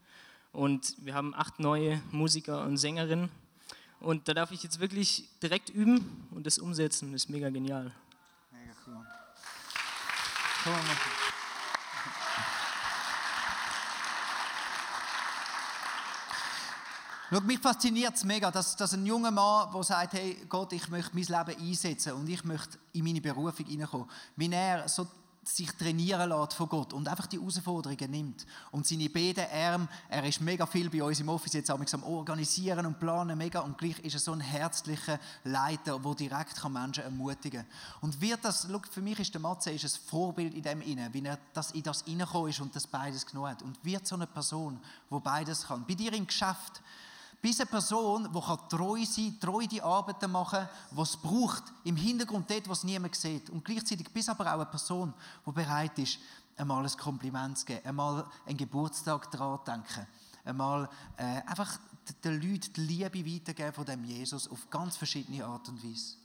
und 0.51 0.95
wir 0.99 1.13
haben 1.13 1.35
acht 1.35 1.59
neue 1.59 2.01
Musiker 2.11 2.63
und 2.63 2.77
Sängerinnen 2.77 3.29
und 3.99 4.27
da 4.27 4.33
darf 4.33 4.51
ich 4.51 4.63
jetzt 4.63 4.79
wirklich 4.79 5.27
direkt 5.41 5.69
üben 5.69 6.27
und 6.31 6.45
das 6.45 6.59
umsetzen. 6.59 7.11
Das 7.11 7.23
ist 7.23 7.29
mega 7.29 7.49
genial. 7.49 7.91
Mega 8.51 8.73
cool. 8.87 9.05
Komm 10.67 10.75
mal. 10.75 10.95
Schau, 17.29 17.41
mich 17.41 17.59
fasziniert 17.59 18.15
es 18.15 18.23
mega, 18.25 18.51
dass, 18.51 18.75
dass 18.75 18.93
ein 18.93 19.05
junger 19.05 19.31
Mann, 19.31 19.71
der 19.73 19.83
sagt, 19.83 20.13
hey 20.13 20.45
Gott, 20.49 20.73
ich 20.73 20.89
möchte 20.89 21.15
mein 21.15 21.23
Leben 21.23 21.61
einsetzen 21.61 22.13
und 22.13 22.27
ich 22.27 22.43
möchte 22.43 22.77
in 22.93 23.05
meine 23.05 23.21
Berufung 23.21 23.65
hineinkommen, 23.65 24.09
wie 24.35 24.51
er 24.51 24.89
so 24.89 25.07
sich 25.47 25.71
trainieren 25.71 26.29
lässt 26.29 26.53
von 26.53 26.67
Gott 26.67 26.93
und 26.93 27.07
einfach 27.07 27.27
die 27.27 27.39
Herausforderungen 27.39 28.11
nimmt. 28.11 28.45
Und 28.71 28.85
seine 28.85 29.09
beiden 29.09 29.45
Arme, 29.51 29.87
er 30.09 30.23
ist 30.25 30.41
mega 30.41 30.65
viel 30.65 30.89
bei 30.89 31.03
uns 31.03 31.19
im 31.19 31.29
Office 31.29 31.53
jetzt 31.53 31.69
am 31.69 32.03
Organisieren 32.03 32.85
und 32.85 32.99
Planen, 32.99 33.37
mega, 33.37 33.61
und 33.61 33.77
gleich 33.77 33.99
ist 33.99 34.15
er 34.15 34.19
so 34.19 34.33
ein 34.33 34.41
herzlicher 34.41 35.19
Leiter, 35.43 35.99
der 35.99 36.15
direkt 36.15 36.69
Menschen 36.69 37.03
ermutigen 37.03 37.61
kann. 37.61 38.01
Und 38.01 38.19
wird 38.21 38.43
das, 38.43 38.67
schau, 38.69 38.81
für 38.89 39.01
mich 39.01 39.19
ist 39.19 39.33
der 39.33 39.41
Matze 39.41 39.71
ist 39.71 39.85
ein 39.85 40.01
Vorbild 40.07 40.53
in 40.53 40.63
dem 40.63 40.81
inne, 40.81 41.13
wie 41.13 41.23
er 41.23 41.39
das 41.53 41.71
in 41.71 41.83
das 41.83 42.05
reingekommen 42.05 42.49
ist 42.49 42.59
und 42.59 42.75
das 42.75 42.87
beides 42.87 43.25
genommen 43.25 43.51
hat. 43.51 43.61
Und 43.61 43.83
wird 43.83 44.05
so 44.05 44.15
eine 44.15 44.27
Person, 44.27 44.79
wo 45.09 45.19
beides 45.19 45.67
kann. 45.67 45.85
Bei 45.87 45.93
dir 45.93 46.13
im 46.13 46.27
Geschäft, 46.27 46.81
bis 47.41 47.59
eine 47.59 47.67
Person, 47.67 48.29
die 48.33 48.75
treu 48.75 49.05
sein 49.05 49.37
kann, 49.39 49.39
treu 49.39 49.67
die 49.67 49.81
Arbeiten 49.81 50.31
machen, 50.31 50.67
die 50.91 51.01
es 51.01 51.17
braucht, 51.17 51.63
im 51.83 51.95
Hintergrund 51.95 52.49
dort, 52.49 52.67
was 52.67 52.83
niemand 52.83 53.15
sieht. 53.15 53.49
Und 53.49 53.63
gleichzeitig 53.63 54.09
bis 54.09 54.29
aber 54.29 54.45
auch 54.47 54.59
eine 54.59 54.65
Person, 54.65 55.13
die 55.45 55.51
bereit 55.51 55.97
ist, 55.99 56.19
einmal 56.57 56.83
ein 56.83 56.97
Kompliment 56.97 57.57
zu 57.57 57.65
geben, 57.65 57.85
einmal 57.85 58.25
einen 58.45 58.57
Geburtstag 58.57 59.29
daran 59.31 59.59
zu 59.59 59.71
denken, 59.71 60.07
einmal 60.45 60.89
äh, 61.17 61.41
einfach 61.45 61.79
den 62.23 62.41
Leuten 62.41 62.73
die 62.73 62.81
Liebe 62.81 63.25
weitergeben 63.25 63.73
von 63.73 63.85
dem 63.85 64.03
Jesus 64.03 64.47
auf 64.47 64.69
ganz 64.69 64.97
verschiedene 64.97 65.45
Art 65.45 65.67
und 65.69 65.83
Weise. 65.83 66.15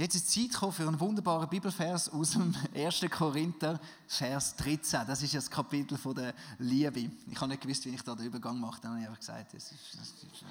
Jetzt 0.00 0.14
ist 0.14 0.32
Zeit 0.32 0.52
gekommen 0.52 0.72
für 0.72 0.88
einen 0.88 0.98
wunderbaren 0.98 1.46
Bibelvers 1.46 2.08
aus 2.08 2.30
dem 2.30 2.56
1. 2.74 3.02
Korinther, 3.10 3.78
Vers 4.06 4.56
13. 4.56 5.06
Das 5.06 5.22
ist 5.22 5.34
das 5.34 5.50
Kapitel 5.50 5.98
von 5.98 6.14
der 6.14 6.32
Liebe. 6.58 7.10
Ich 7.30 7.38
habe 7.38 7.48
nicht 7.48 7.60
gewusst, 7.60 7.84
wie 7.84 7.90
ich 7.90 8.00
da 8.00 8.14
den 8.14 8.24
Übergang 8.24 8.58
mache. 8.58 8.80
Dann 8.80 8.92
habe 8.92 9.02
ich 9.02 9.06
einfach 9.06 9.20
gesagt, 9.20 9.52
das 9.52 9.64
ist, 9.64 9.72
das 9.92 10.08
ist 10.08 10.42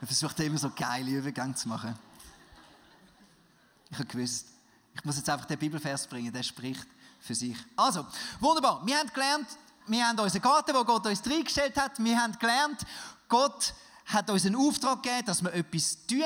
Man 0.00 0.06
versucht 0.06 0.38
immer 0.40 0.58
so 0.58 0.70
geile 0.76 1.12
Übergänge 1.12 1.54
zu 1.54 1.70
machen. 1.70 1.98
Ich 3.90 3.98
habe 3.98 4.08
gewusst, 4.08 4.44
ich 4.92 5.02
muss 5.06 5.16
jetzt 5.16 5.30
einfach 5.30 5.46
den 5.46 5.58
Bibelvers 5.58 6.06
bringen, 6.08 6.30
der 6.30 6.42
spricht 6.42 6.86
für 7.20 7.34
sich. 7.34 7.56
Also, 7.74 8.06
wunderbar. 8.38 8.84
Wir 8.84 8.98
haben 8.98 9.08
gelernt, 9.14 9.48
wir 9.86 10.06
haben 10.06 10.18
unsere 10.18 10.40
Garten, 10.40 10.74
wo 10.74 10.84
Gott 10.84 11.06
uns 11.06 11.24
reingestellt 11.24 11.74
hat. 11.78 12.04
Wir 12.04 12.20
haben 12.20 12.38
gelernt, 12.38 12.84
Gott 13.30 13.72
hat 14.04 14.28
uns 14.28 14.44
einen 14.44 14.56
Auftrag 14.56 15.02
gegeben, 15.02 15.24
dass 15.24 15.42
wir 15.42 15.54
etwas 15.54 15.96
tun 16.06 16.20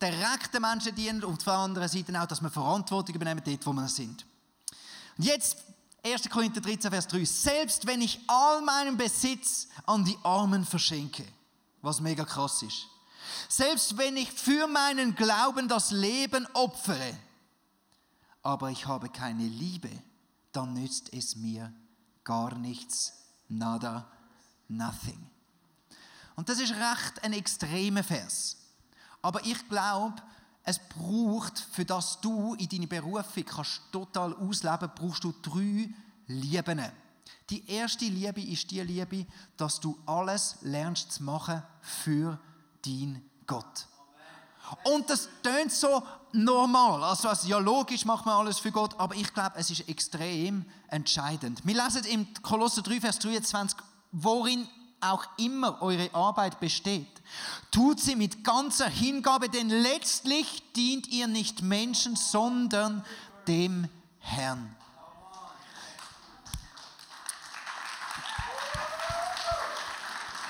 direkt 0.00 0.54
den 0.54 0.62
Menschen 0.62 0.94
dienen 0.94 1.22
und 1.24 1.38
auf 1.38 1.44
der 1.44 1.52
anderen 1.54 1.88
Seite 1.88 2.20
auch, 2.20 2.26
dass 2.26 2.40
wir 2.40 2.50
Verantwortung 2.50 3.14
übernehmen 3.14 3.42
dort, 3.44 3.66
wo 3.66 3.72
wir 3.72 3.88
sind. 3.88 4.24
Und 5.18 5.24
jetzt 5.24 5.56
1. 6.02 6.30
Korinther 6.30 6.60
13, 6.60 6.90
Vers 6.90 7.08
3. 7.08 7.24
Selbst 7.24 7.86
wenn 7.86 8.00
ich 8.00 8.20
all 8.26 8.62
meinen 8.62 8.96
Besitz 8.96 9.68
an 9.86 10.04
die 10.04 10.16
Armen 10.22 10.64
verschenke, 10.64 11.24
was 11.82 12.00
mega 12.00 12.24
krass 12.24 12.62
ist. 12.62 12.86
Selbst 13.48 13.96
wenn 13.98 14.16
ich 14.16 14.32
für 14.32 14.66
meinen 14.66 15.14
Glauben 15.14 15.68
das 15.68 15.90
Leben 15.90 16.46
opfere, 16.54 17.18
aber 18.42 18.70
ich 18.70 18.86
habe 18.86 19.10
keine 19.10 19.46
Liebe, 19.46 19.90
dann 20.52 20.72
nützt 20.72 21.12
es 21.12 21.36
mir 21.36 21.72
gar 22.24 22.54
nichts. 22.54 23.12
Nada, 23.48 24.10
nothing. 24.68 25.30
Und 26.36 26.48
das 26.48 26.58
ist 26.58 26.72
recht 26.72 27.22
ein 27.22 27.34
extremer 27.34 28.02
Vers. 28.02 28.56
Aber 29.22 29.44
ich 29.44 29.68
glaube, 29.68 30.16
es 30.64 30.78
braucht, 30.78 31.58
für 31.58 31.84
das 31.84 32.20
du 32.20 32.54
in 32.54 32.68
deine 32.68 32.86
Berufung 32.86 33.44
kannst 33.44 33.80
total 33.92 34.34
ausleben, 34.34 34.90
brauchst 34.94 35.24
du 35.24 35.32
drei 35.42 35.88
Lieben. 36.26 36.80
Die 37.48 37.68
erste 37.68 38.04
Liebe 38.04 38.40
ist 38.40 38.70
die 38.70 38.80
Liebe, 38.80 39.26
dass 39.56 39.80
du 39.80 39.98
alles 40.06 40.56
lernst 40.62 41.12
zu 41.12 41.24
machen 41.24 41.62
für 41.80 42.38
deinen 42.84 43.28
Gott. 43.46 43.86
Und 44.84 45.10
das 45.10 45.28
tönt 45.42 45.72
so 45.72 46.02
normal. 46.32 47.02
Also, 47.02 47.28
also, 47.28 47.48
ja, 47.48 47.58
logisch 47.58 48.04
macht 48.04 48.24
man 48.26 48.36
alles 48.36 48.60
für 48.60 48.70
Gott, 48.70 48.98
aber 49.00 49.16
ich 49.16 49.34
glaube, 49.34 49.56
es 49.56 49.70
ist 49.70 49.88
extrem 49.88 50.64
entscheidend. 50.88 51.66
Wir 51.66 51.82
lesen 51.82 52.04
im 52.04 52.28
Kolosser 52.42 52.82
3, 52.82 53.00
Vers 53.00 53.18
23, 53.18 53.76
worin 54.12 54.68
auch 55.00 55.24
immer 55.38 55.80
eure 55.82 56.12
Arbeit 56.14 56.60
besteht, 56.60 57.08
tut 57.70 58.00
sie 58.00 58.16
mit 58.16 58.44
ganzer 58.44 58.88
Hingabe, 58.88 59.48
denn 59.48 59.68
letztlich 59.68 60.62
dient 60.74 61.08
ihr 61.08 61.26
nicht 61.26 61.62
Menschen, 61.62 62.16
sondern 62.16 63.04
dem 63.46 63.88
Herrn. 64.18 64.76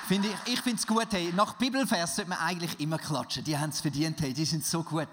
Finde 0.07 0.27
ich 0.27 0.53
ich 0.53 0.61
finde 0.61 0.77
es 0.77 0.85
gut, 0.85 1.07
hey, 1.11 1.31
nach 1.33 1.53
Bibelvers 1.53 2.17
sollte 2.17 2.29
man 2.29 2.39
eigentlich 2.39 2.77
immer 2.81 2.97
klatschen. 2.97 3.45
Die 3.45 3.57
haben 3.57 3.69
es 3.69 3.79
verdient, 3.79 4.19
hey, 4.19 4.33
die 4.33 4.43
sind 4.43 4.65
so 4.65 4.83
gut. 4.83 5.07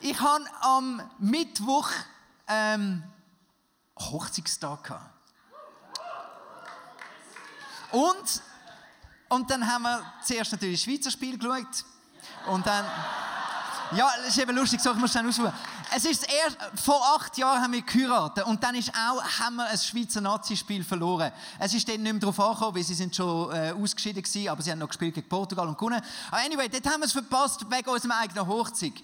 Ich 0.00 0.18
habe 0.20 0.44
am 0.62 1.02
Mittwoch 1.18 1.90
ähm, 2.48 3.02
Hochzeitstag 3.98 4.84
gehabt. 4.84 5.13
Und, 7.94 8.42
und 9.28 9.50
dann 9.50 9.66
haben 9.66 9.82
wir 9.82 10.02
zuerst 10.22 10.52
natürlich 10.52 10.82
Schweizer 10.82 11.10
Spiel 11.10 11.38
geschaut. 11.38 11.84
Und 12.46 12.66
dann, 12.66 12.84
Ja, 13.92 14.10
das 14.18 14.28
ist 14.28 14.38
eben 14.38 14.56
lustig, 14.56 14.80
so 14.80 14.90
ich 14.92 14.96
muss 14.96 15.12
schnell 15.12 15.28
ausruhen. 15.28 15.52
Es 15.94 16.04
ist 16.04 16.26
erst, 16.28 16.56
vor 16.82 17.00
acht 17.14 17.36
Jahren 17.36 17.62
haben 17.62 17.72
wir 17.72 17.82
geheiratet 17.82 18.44
und 18.46 18.62
dann 18.64 18.74
ist 18.74 18.90
auch, 18.90 19.22
haben 19.22 19.56
wir 19.56 19.66
ein 19.66 19.78
Schweizer 19.78 20.20
Nazi-Spiel 20.20 20.82
verloren. 20.82 21.30
Es 21.58 21.74
ist 21.74 21.88
dann 21.88 22.02
nicht 22.02 22.12
mehr 22.12 22.20
darauf 22.20 22.40
angekommen, 22.40 22.74
weil 22.74 22.82
sie 22.82 22.94
sind 22.94 23.14
schon 23.14 23.52
äh, 23.52 23.72
ausgeschieden 23.72 24.22
gewesen, 24.22 24.48
aber 24.48 24.62
sie 24.62 24.72
haben 24.72 24.80
noch 24.80 24.88
gespielt 24.88 25.14
gegen 25.14 25.28
Portugal 25.28 25.68
und 25.68 25.78
gewonnen. 25.78 26.00
Aber 26.30 26.42
anyway, 26.42 26.68
dort 26.68 26.86
haben 26.86 27.00
wir 27.00 27.06
es 27.06 27.12
verpasst, 27.12 27.64
wegen 27.70 27.88
unserem 27.88 28.12
eigenen 28.12 28.46
Hochzeit. 28.46 28.94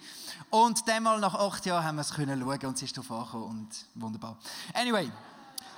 Und 0.49 0.89
dann 0.89 1.03
mal 1.05 1.21
nach 1.21 1.35
acht 1.35 1.65
Jahren 1.67 1.85
haben 1.85 1.97
wir 1.97 2.03
es 2.03 2.13
können 2.13 2.41
schauen 2.41 2.67
und 2.67 2.79
sie 2.79 2.87
ist 2.87 2.97
darauf 2.97 3.13
angekommen 3.13 3.45
und 3.45 3.69
wunderbar. 3.95 4.37
Anyway. 4.75 5.13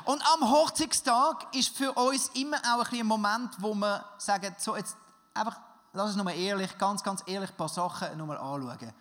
Und 0.04 0.22
am 0.34 0.50
Hochzeitstag 0.50 1.54
ist 1.54 1.76
für 1.76 1.92
uns 1.92 2.28
immer 2.34 2.58
auch 2.58 2.90
ein, 2.90 3.00
ein 3.00 3.06
Moment, 3.06 3.50
wo 3.58 3.74
wir 3.74 4.04
sagen, 4.18 4.54
so 4.58 4.76
jetzt 4.76 4.96
einfach, 5.34 5.60
lass 5.92 6.08
uns 6.08 6.16
nochmal 6.16 6.36
ehrlich, 6.36 6.76
ganz, 6.78 7.02
ganz 7.02 7.22
ehrlich 7.26 7.50
ein 7.50 7.56
paar 7.56 7.68
Sachen 7.68 8.16
nochmal 8.18 8.38
anschauen. 8.38 8.92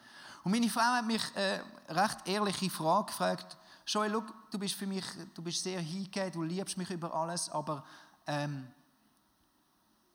Und 0.43 0.51
meine 0.51 0.69
Frau 0.69 0.81
hat 0.81 1.05
mich 1.05 1.21
äh, 1.35 1.61
recht 1.89 2.27
ehrliche 2.27 2.69
Frage 2.69 3.07
gefragt. 3.07 3.57
Joel, 3.85 4.11
look, 4.11 4.33
du 4.51 4.59
bist 4.59 4.75
für 4.75 4.87
mich, 4.87 5.05
du 5.33 5.41
bist 5.41 5.63
sehr 5.63 5.79
hingegeben, 5.79 6.31
du 6.33 6.43
liebst 6.43 6.77
mich 6.77 6.89
über 6.89 7.13
alles, 7.13 7.49
aber 7.49 7.83
ähm, 8.27 8.67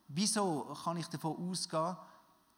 wieso 0.09 0.77
kann 0.85 0.97
ich 0.97 1.09
davon 1.09 1.51
ausgehen, 1.51 1.97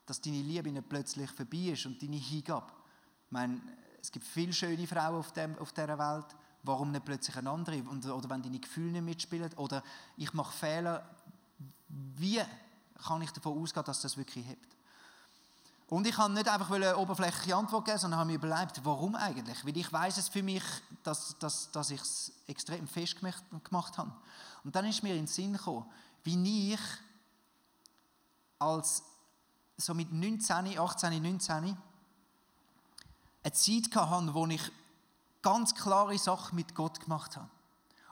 dass 0.06 0.20
deine 0.20 0.42
Liebe 0.42 0.70
nicht 0.70 0.88
plötzlich 0.88 1.30
vorbei 1.30 1.72
ist 1.72 1.86
und 1.86 2.00
deine 2.02 2.16
Hingabe? 2.16 2.72
Ich 3.26 3.32
meine, 3.32 3.60
es 4.00 4.12
gibt 4.12 4.26
viele 4.26 4.52
schöne 4.52 4.86
Frauen 4.86 5.16
auf, 5.16 5.32
dem, 5.32 5.58
auf 5.58 5.72
dieser 5.72 5.98
Welt. 5.98 6.26
Warum 6.62 6.90
nicht 6.90 7.04
plötzlich 7.04 7.36
eine 7.36 7.50
andere? 7.50 7.82
Oder 7.82 8.30
wenn 8.30 8.42
deine 8.42 8.58
Gefühle 8.58 8.92
nicht 8.92 9.04
mitspielen? 9.04 9.52
Oder 9.54 9.82
ich 10.16 10.32
mache 10.32 10.52
Fehler. 10.56 11.08
Wie 11.88 12.40
kann 13.06 13.22
ich 13.22 13.30
davon 13.30 13.62
ausgehen, 13.62 13.84
dass 13.84 14.02
das 14.02 14.16
wirklich 14.16 14.46
hebt? 14.46 14.76
Und 15.88 16.06
ich 16.06 16.18
habe 16.18 16.34
nicht 16.34 16.48
einfach 16.48 16.70
eine 16.70 16.96
oberflächliche 16.98 17.56
Antwort 17.56 17.86
geben, 17.86 17.98
sondern 17.98 18.20
habe 18.20 18.28
mir 18.28 18.34
überlegt, 18.36 18.84
warum 18.84 19.14
eigentlich? 19.14 19.64
Weil 19.64 19.76
ich 19.76 19.90
weiß 19.90 20.18
es 20.18 20.28
für 20.28 20.42
mich, 20.42 20.62
dass, 21.02 21.38
dass, 21.38 21.70
dass 21.70 21.90
ich 21.90 22.00
es 22.02 22.32
extrem 22.46 22.86
fest 22.86 23.16
gemacht, 23.16 23.42
gemacht 23.64 23.96
habe. 23.96 24.12
Und 24.64 24.76
dann 24.76 24.84
ist 24.84 25.02
mir 25.02 25.12
in 25.12 25.20
den 25.22 25.26
Sinn 25.26 25.54
gekommen, 25.54 25.86
wie 26.24 26.74
ich 26.74 26.80
als 28.58 29.02
so 29.78 29.94
mit 29.94 30.12
19, 30.12 30.78
18, 30.78 31.22
19 31.22 31.54
eine 33.42 33.52
Zeit 33.52 33.96
hatte, 33.96 34.34
wo 34.34 34.46
ich 34.46 34.72
ganz 35.42 35.74
klare 35.74 36.18
Sachen 36.18 36.56
mit 36.56 36.74
Gott 36.74 37.00
gemacht 37.00 37.36
habe. 37.36 37.48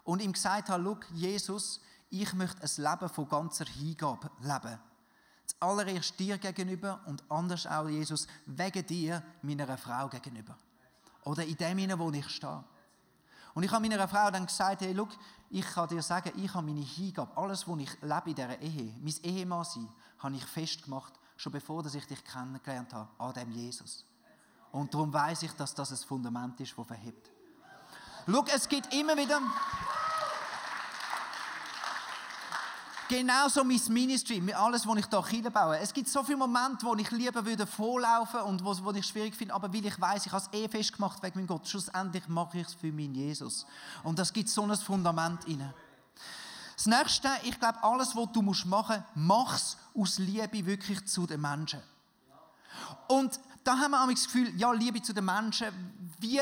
Und 0.04 0.22
ihm 0.22 0.32
gesagt 0.32 0.68
habe, 0.68 0.82
Schau, 0.82 1.14
Jesus, 1.14 1.80
ich 2.10 2.32
möchte 2.34 2.62
ein 2.62 2.90
Leben 2.90 3.08
von 3.08 3.28
ganzer 3.28 3.66
Hingabe 3.66 4.30
leben. 4.40 4.78
Zuallererst 5.46 6.18
dir 6.18 6.38
gegenüber 6.38 7.00
und 7.06 7.22
anders 7.30 7.66
auch, 7.66 7.88
Jesus, 7.88 8.26
wegen 8.46 8.86
dir, 8.86 9.22
meiner 9.42 9.76
Frau 9.76 10.08
gegenüber. 10.08 10.56
Oder 11.24 11.44
in 11.44 11.56
dem 11.56 11.78
hinein, 11.78 11.98
wo 11.98 12.10
ich 12.10 12.28
stehe. 12.28 12.64
Und 13.54 13.62
ich 13.62 13.70
habe 13.70 13.88
meiner 13.88 14.06
Frau 14.06 14.30
dann 14.30 14.46
gesagt, 14.46 14.82
hey, 14.82 14.92
look, 14.92 15.10
ich 15.50 15.64
kann 15.64 15.88
dir 15.88 16.02
sagen, 16.02 16.32
ich 16.36 16.52
habe 16.52 16.66
meine 16.66 16.84
Hingabe, 16.84 17.36
alles, 17.36 17.66
was 17.66 17.78
ich 17.78 18.02
lebe 18.02 18.30
in 18.30 18.34
dieser 18.34 18.60
Ehe, 18.60 18.94
mein 19.00 19.14
Ehemann 19.22 19.64
sein, 19.64 19.88
habe 20.18 20.36
ich 20.36 20.44
festgemacht, 20.44 21.12
schon 21.36 21.52
bevor 21.52 21.82
dass 21.82 21.94
ich 21.94 22.06
dich 22.06 22.22
kennengelernt 22.24 22.92
habe, 22.92 23.08
an 23.18 23.34
dem 23.34 23.50
Jesus. 23.50 24.04
Und 24.76 24.92
darum 24.92 25.10
weiß 25.10 25.42
ich, 25.44 25.52
dass 25.52 25.74
das 25.74 25.90
ein 25.90 25.96
Fundament 25.96 26.60
ist, 26.60 26.74
das 26.76 26.86
verhebt. 26.86 27.30
Schau, 28.30 28.44
es 28.54 28.68
gibt 28.68 28.92
immer 28.92 29.16
wieder... 29.16 29.40
Genauso 33.08 33.62
mein 33.64 33.80
Ministry, 33.88 34.52
alles, 34.52 34.86
was 34.86 34.98
ich 34.98 35.06
hier 35.30 35.48
baue. 35.48 35.78
Es 35.78 35.94
gibt 35.94 36.08
so 36.08 36.24
viele 36.24 36.38
Momente, 36.38 36.84
wo 36.84 36.94
ich 36.96 37.10
lieber 37.12 37.46
würde 37.46 37.64
vorlaufen 37.66 38.40
und 38.40 38.64
wo, 38.64 38.76
wo 38.84 38.90
ich 38.90 39.06
schwierig 39.06 39.34
finde, 39.36 39.54
aber 39.54 39.72
weil 39.72 39.86
ich 39.86 39.98
weiß, 39.98 40.26
ich 40.26 40.32
habe 40.32 40.44
es 40.44 40.58
eh 40.58 40.68
festgemacht 40.68 41.22
wegen 41.22 41.38
meinem 41.38 41.46
Gott. 41.46 41.66
Schlussendlich 41.66 42.26
mache 42.28 42.58
ich 42.58 42.66
es 42.66 42.74
für 42.74 42.92
meinen 42.92 43.14
Jesus. 43.14 43.64
Und 44.02 44.18
das 44.18 44.32
gibt 44.32 44.48
so 44.50 44.62
ein 44.62 44.76
Fundament 44.76 45.44
inne. 45.46 45.72
Das 46.76 46.86
Nächste, 46.86 47.30
ich 47.44 47.58
glaube, 47.58 47.82
alles, 47.82 48.14
was 48.14 48.32
du 48.32 48.42
machen 48.42 49.04
musst, 49.04 49.06
mach 49.14 49.54
es 49.54 49.78
aus 49.94 50.18
Liebe 50.18 50.66
wirklich 50.66 51.06
zu 51.06 51.26
den 51.26 51.40
Menschen. 51.40 51.80
Und 53.06 53.40
da 53.66 53.78
haben 53.78 53.90
wir 53.90 54.14
das 54.14 54.24
Gefühl, 54.24 54.54
ja, 54.56 54.70
Liebe 54.72 55.02
zu 55.02 55.12
den 55.12 55.24
Menschen, 55.24 55.66
wie 56.20 56.40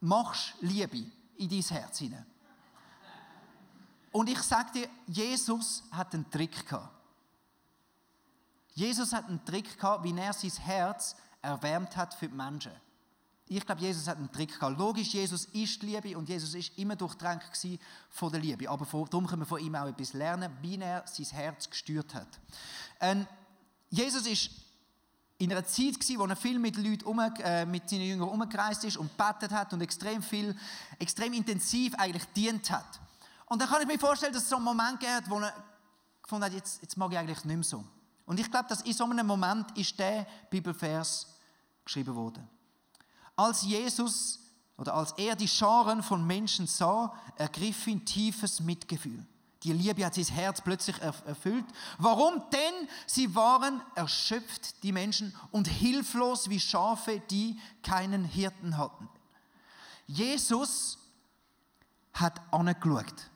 machst 0.00 0.54
du 0.60 0.66
Liebe 0.66 1.04
in 1.36 1.48
dein 1.48 1.62
Herz 1.62 1.98
hinein? 1.98 2.26
Und 4.10 4.28
ich 4.28 4.42
sage 4.42 4.72
dir, 4.72 4.88
Jesus 5.06 5.84
hat 5.92 6.14
einen 6.14 6.28
Trick 6.30 6.66
gehabt. 6.66 6.90
Jesus 8.74 9.12
hat 9.12 9.28
einen 9.28 9.44
Trick 9.44 9.78
gehabt, 9.78 10.04
wie 10.04 10.18
er 10.18 10.32
sein 10.32 10.50
Herz 10.50 11.16
erwärmt 11.42 11.96
hat 11.96 12.14
für 12.14 12.28
die 12.28 12.34
Menschen. 12.34 12.72
Ich 13.48 13.64
glaube, 13.64 13.80
Jesus 13.80 14.08
hat 14.08 14.16
einen 14.16 14.32
Trick 14.32 14.58
gehabt. 14.58 14.76
Logisch, 14.76 15.12
Jesus 15.12 15.44
ist 15.46 15.82
Liebe 15.82 16.18
und 16.18 16.28
Jesus 16.28 16.54
ist 16.54 16.76
immer 16.76 16.96
durchdrängt 16.96 17.44
von 18.10 18.32
der 18.32 18.40
Liebe. 18.40 18.68
Aber 18.68 18.84
darum 18.84 19.26
können 19.26 19.42
wir 19.42 19.46
von 19.46 19.60
ihm 19.60 19.76
auch 19.76 19.86
etwas 19.86 20.12
lernen, 20.12 20.50
wie 20.60 20.76
er 20.76 21.04
sein 21.06 21.26
Herz 21.26 21.70
gestört 21.70 22.14
hat. 22.14 22.40
Ähm, 23.00 23.26
Jesus 23.90 24.26
ist 24.26 24.50
in 25.38 25.52
einer 25.52 25.66
Zeit 25.66 25.94
gewesen, 26.00 26.18
wo 26.18 26.24
er 26.24 26.36
viel 26.36 26.58
mit 26.58 26.76
Leuten 26.76 27.04
um, 27.04 27.18
äh, 27.18 27.66
mit 27.66 27.88
seinen 27.88 28.06
Jüngern 28.06 28.28
umgereist 28.28 28.84
ist 28.84 28.96
und 28.96 29.16
betet 29.16 29.50
hat 29.50 29.72
und 29.72 29.82
extrem 29.82 30.22
viel, 30.22 30.56
extrem 30.98 31.32
intensiv 31.34 31.94
eigentlich 31.96 32.24
dient 32.34 32.70
hat. 32.70 33.00
Und 33.46 33.60
dann 33.60 33.68
kann 33.68 33.82
ich 33.82 33.86
mir 33.86 33.98
vorstellen, 33.98 34.32
dass 34.32 34.44
es 34.44 34.48
so 34.48 34.56
einen 34.56 34.64
Moment 34.64 34.98
gab, 35.00 35.28
wo 35.28 35.38
er 35.38 35.52
gefunden 36.22 36.44
hat, 36.44 36.52
jetzt, 36.52 36.80
jetzt 36.82 36.96
mag 36.96 37.12
ich 37.12 37.18
eigentlich 37.18 37.44
nicht 37.44 37.54
mehr 37.54 37.64
so. 37.64 37.84
Und 38.24 38.40
ich 38.40 38.50
glaube, 38.50 38.68
dass 38.68 38.80
in 38.80 38.92
so 38.92 39.04
einem 39.04 39.26
Moment 39.26 39.76
ist 39.76 39.98
der 39.98 40.26
Bibelvers 40.50 41.34
geschrieben 41.84 42.14
worden. 42.14 42.48
Als 43.36 43.62
Jesus 43.62 44.40
oder 44.76 44.94
als 44.94 45.12
er 45.12 45.36
die 45.36 45.48
Scharen 45.48 46.02
von 46.02 46.26
Menschen 46.26 46.66
sah, 46.66 47.14
ergriff 47.36 47.86
ihn 47.86 48.04
tiefes 48.04 48.60
Mitgefühl. 48.60 49.24
Die 49.66 49.72
Liebe 49.72 50.06
hat 50.06 50.14
sein 50.14 50.26
Herz 50.26 50.60
plötzlich 50.60 50.96
erfüllt. 51.02 51.64
Warum? 51.98 52.40
Denn 52.52 52.88
sie 53.04 53.34
waren 53.34 53.82
erschöpft, 53.96 54.80
die 54.84 54.92
Menschen, 54.92 55.34
und 55.50 55.66
hilflos 55.66 56.48
wie 56.48 56.60
Schafe, 56.60 57.20
die 57.32 57.58
keinen 57.82 58.24
Hirten 58.24 58.78
hatten. 58.78 59.08
Jesus 60.06 61.00
hat 62.12 62.40
angeschaut. 62.52 63.28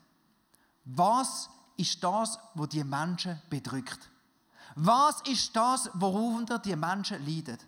Was 0.85 1.51
ist 1.77 2.05
das, 2.05 2.38
wo 2.55 2.64
die 2.66 2.85
Menschen 2.85 3.43
bedrückt? 3.51 4.09
Was 4.77 5.23
ist 5.23 5.57
das, 5.57 5.90
worunter 5.95 6.61
die 6.61 6.77
Menschen 6.77 7.27
leiden? 7.27 7.59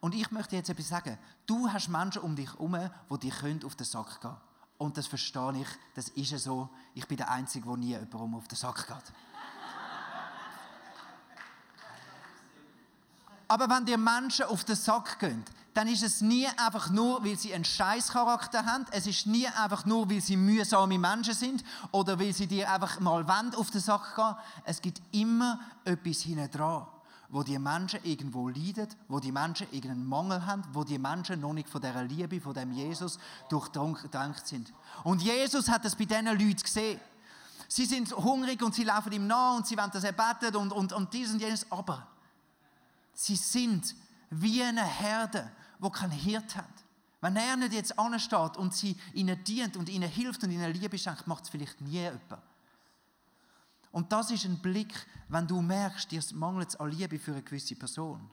Und 0.00 0.14
ich 0.14 0.30
möchte 0.30 0.54
jetzt 0.54 0.68
etwas 0.68 0.88
sagen. 0.88 1.18
Du 1.46 1.66
hast 1.72 1.88
Menschen 1.88 2.20
um 2.20 2.36
dich 2.36 2.52
herum, 2.52 2.76
die 3.10 3.30
dir 3.30 3.66
auf 3.66 3.74
den 3.74 3.86
Sack 3.86 4.20
gehen 4.20 4.20
können. 4.20 4.47
Und 4.78 4.96
das 4.96 5.08
verstehe 5.08 5.60
ich, 5.60 5.68
das 5.94 6.08
ist 6.10 6.30
ja 6.30 6.38
so. 6.38 6.68
Ich 6.94 7.06
bin 7.06 7.16
der 7.16 7.30
Einzige, 7.30 7.66
der 7.66 7.76
nie 7.76 7.88
jemandem 7.88 8.36
auf 8.36 8.46
den 8.46 8.56
Sack 8.56 8.86
geht. 8.86 9.12
Aber 13.48 13.68
wenn 13.68 13.84
dir 13.84 13.98
Menschen 13.98 14.44
auf 14.44 14.64
den 14.64 14.76
Sack 14.76 15.18
gehen, 15.18 15.44
dann 15.74 15.88
ist 15.88 16.02
es 16.02 16.20
nie 16.20 16.46
einfach 16.46 16.90
nur, 16.90 17.24
weil 17.24 17.38
sie 17.38 17.54
einen 17.54 17.64
Scheißcharakter 17.64 18.64
haben. 18.66 18.84
Es 18.90 19.06
ist 19.06 19.26
nie 19.26 19.46
einfach 19.46 19.84
nur, 19.84 20.10
weil 20.10 20.20
sie 20.20 20.36
mühsame 20.36 20.98
Menschen 20.98 21.34
sind 21.34 21.64
oder 21.90 22.18
weil 22.18 22.32
sie 22.32 22.46
dir 22.46 22.70
einfach 22.70 23.00
mal 23.00 23.24
auf 23.56 23.70
den 23.70 23.80
Sack 23.80 24.14
gehen. 24.14 24.34
Es 24.64 24.80
gibt 24.80 25.00
immer 25.12 25.60
etwas 25.84 26.20
hinten 26.20 26.50
dran 26.50 26.86
wo 27.30 27.42
die 27.42 27.58
Menschen 27.58 28.00
irgendwo 28.04 28.48
leiden, 28.48 28.88
wo 29.06 29.20
die 29.20 29.32
Menschen 29.32 29.66
irgendeinen 29.70 30.06
Mangel 30.06 30.46
haben, 30.46 30.62
wo 30.72 30.82
die 30.82 30.98
Menschen 30.98 31.40
noch 31.40 31.52
nicht 31.52 31.68
von 31.68 31.80
dieser 31.80 32.04
Liebe, 32.04 32.40
von 32.40 32.54
dem 32.54 32.72
Jesus 32.72 33.18
durchdrängt 33.50 34.46
sind. 34.46 34.72
Und 35.04 35.22
Jesus 35.22 35.68
hat 35.68 35.84
es 35.84 35.94
bei 35.94 36.06
diesen 36.06 36.26
Leuten 36.26 36.56
gesehen. 36.56 37.00
Sie 37.68 37.84
sind 37.84 38.16
hungrig 38.16 38.62
und 38.62 38.74
sie 38.74 38.84
laufen 38.84 39.12
ihm 39.12 39.26
nach 39.26 39.58
und 39.58 39.66
sie 39.66 39.76
wollen, 39.76 39.90
dass 39.90 40.04
er 40.04 40.12
betet 40.12 40.56
und, 40.56 40.72
und, 40.72 40.92
und 40.92 41.12
dies 41.12 41.30
und 41.30 41.40
jenes. 41.40 41.70
Aber 41.70 42.06
sie 43.12 43.36
sind 43.36 43.94
wie 44.30 44.62
eine 44.62 44.84
Herde, 44.84 45.50
wo 45.78 45.90
kein 45.90 46.10
Hirt 46.10 46.56
hat. 46.56 46.64
Wenn 47.20 47.36
er 47.36 47.56
nicht 47.56 47.74
jetzt 47.74 47.98
ansteht 47.98 48.56
und 48.56 48.74
sie 48.74 48.96
ihnen 49.12 49.42
dient 49.44 49.76
und 49.76 49.90
ihnen 49.90 50.08
hilft 50.08 50.44
und 50.44 50.50
ihnen 50.50 50.72
Liebe 50.72 50.96
schenkt, 50.96 51.26
macht 51.26 51.44
es 51.44 51.50
vielleicht 51.50 51.80
nie 51.82 51.90
jemand. 51.90 52.22
Und 53.90 54.12
das 54.12 54.30
ist 54.30 54.44
ein 54.44 54.58
Blick, 54.58 54.94
wenn 55.28 55.46
du 55.46 55.60
merkst, 55.60 56.10
dir 56.10 56.22
mangelt 56.34 56.78
an 56.80 56.90
Liebe 56.90 57.18
für 57.18 57.32
eine 57.32 57.42
gewisse 57.42 57.74
Person. 57.74 58.28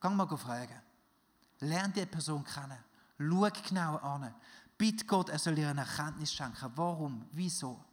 Geh 0.00 0.08
mal 0.08 0.28
fragen. 0.36 0.80
Lern 1.60 1.92
die 1.92 2.06
Person 2.06 2.44
kennen. 2.44 2.78
Schau 3.18 3.48
genau 3.68 3.96
an. 3.96 4.32
Bitte 4.76 5.04
Gott, 5.04 5.28
er 5.28 5.38
soll 5.38 5.58
ihr 5.58 5.68
eine 5.68 5.80
Erkenntnis 5.80 6.32
schenken. 6.32 6.70
Warum? 6.76 7.26
Wieso? 7.32 7.84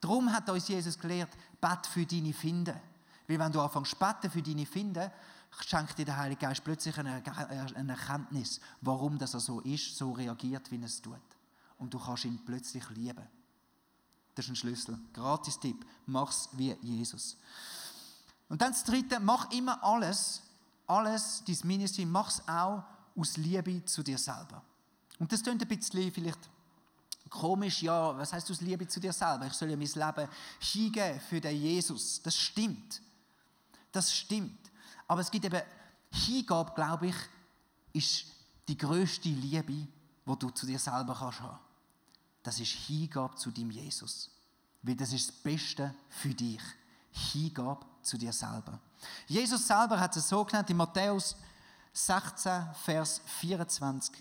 Darum 0.00 0.30
hat 0.32 0.48
uns 0.50 0.68
Jesus 0.68 0.98
gelehrt, 0.98 1.30
bet 1.60 1.86
für 1.86 2.04
deine 2.04 2.32
Finden. 2.32 2.78
Weil 3.26 3.38
wenn 3.38 3.52
du 3.52 3.60
anfängst 3.60 3.98
beten 3.98 4.30
für 4.30 4.42
deine 4.42 4.66
Finden, 4.66 5.10
schenkt 5.66 5.98
dir 5.98 6.04
der 6.04 6.16
Heilige 6.16 6.40
Geist 6.40 6.64
plötzlich 6.64 6.98
eine, 6.98 7.22
Erkenntnis, 7.24 8.60
warum 8.80 9.18
das 9.18 9.34
er 9.34 9.40
so 9.40 9.60
ist, 9.60 9.96
so 9.96 10.12
reagiert, 10.12 10.70
wie 10.70 10.78
er 10.78 10.84
es 10.84 11.00
tut. 11.00 11.16
Und 11.78 11.94
du 11.94 11.98
kannst 11.98 12.24
ihn 12.24 12.44
plötzlich 12.44 12.88
lieben. 12.90 13.26
Das 14.40 14.46
ist 14.46 14.52
ein 14.52 14.56
Schlüssel. 14.56 14.98
Gratis-Tipp. 15.12 15.84
Mach's 16.06 16.48
wie 16.52 16.74
Jesus. 16.80 17.36
Und 18.48 18.62
dann 18.62 18.72
das 18.72 18.84
dritte, 18.84 19.20
mach 19.20 19.50
immer 19.50 19.84
alles, 19.84 20.40
alles, 20.86 21.42
dein 21.46 21.58
Ministry, 21.64 22.06
mach 22.06 22.30
es 22.30 22.48
auch 22.48 22.82
aus 23.14 23.36
Liebe 23.36 23.84
zu 23.84 24.02
dir 24.02 24.16
selber. 24.16 24.62
Und 25.18 25.30
das 25.30 25.42
klingt 25.42 25.60
ein 25.60 25.68
bisschen 25.68 26.10
vielleicht 26.10 26.38
komisch, 27.28 27.82
ja, 27.82 28.16
was 28.16 28.32
heißt 28.32 28.50
aus 28.50 28.62
Liebe 28.62 28.88
zu 28.88 28.98
dir 28.98 29.12
selber? 29.12 29.46
Ich 29.46 29.52
soll 29.52 29.68
ja 29.68 29.76
mein 29.76 29.86
Leben 29.86 30.30
hingeben 30.58 31.20
für 31.20 31.40
den 31.42 31.60
Jesus. 31.60 32.22
Das 32.22 32.34
stimmt. 32.34 33.02
Das 33.92 34.10
stimmt. 34.10 34.70
Aber 35.06 35.20
es 35.20 35.30
gibt 35.30 35.44
eben 35.44 35.60
Hingabe, 36.12 36.72
glaube 36.74 37.08
ich, 37.08 37.16
ist 37.92 38.24
die 38.66 38.78
größte 38.78 39.28
Liebe, 39.28 39.70
die 39.70 40.38
du 40.38 40.48
zu 40.48 40.64
dir 40.64 40.78
selber 40.78 41.14
kannst 41.14 41.40
haben. 41.42 41.58
Das 42.42 42.58
ist 42.58 42.72
Hingabe 42.72 43.36
zu 43.36 43.50
deinem 43.50 43.70
Jesus. 43.70 44.30
Weil 44.82 44.96
das 44.96 45.12
ist 45.12 45.28
das 45.28 45.36
Beste 45.36 45.94
für 46.08 46.34
dich. 46.34 46.62
Hingabe 47.10 47.84
zu 48.02 48.16
dir 48.16 48.32
selber. 48.32 48.78
Jesus 49.26 49.66
selber 49.66 49.98
hat 49.98 50.16
es 50.16 50.28
so 50.28 50.44
genannt 50.44 50.70
in 50.70 50.76
Matthäus 50.76 51.36
16, 51.92 52.68
Vers 52.84 53.20
24. 53.40 54.14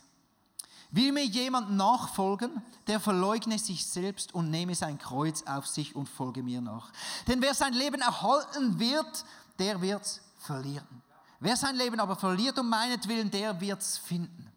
Will 0.92 1.12
mir 1.12 1.26
jemand 1.26 1.72
nachfolgen, 1.72 2.64
der 2.88 3.00
verleugne 3.00 3.60
sich 3.60 3.86
selbst 3.86 4.34
und 4.34 4.50
nehme 4.50 4.74
sein 4.74 4.98
Kreuz 4.98 5.44
auf 5.44 5.68
sich 5.68 5.96
und 5.96 6.10
folge 6.10 6.42
mir 6.42 6.62
nach. 6.62 6.92
Denn 7.28 7.42
wer 7.42 7.54
sein 7.54 7.74
Leben 7.74 8.02
erhalten 8.02 8.80
wird, 8.80 9.24
der 9.60 9.80
wird 9.82 10.04
es 10.04 10.22
verlieren. 10.40 11.04
Wer 11.40 11.56
sein 11.56 11.76
Leben 11.76 12.00
aber 12.00 12.16
verliert 12.16 12.58
um 12.58 12.68
meinetwillen, 12.68 13.30
der 13.30 13.62
wird 13.62 13.82
es 13.82 13.98
finden. 14.00 14.52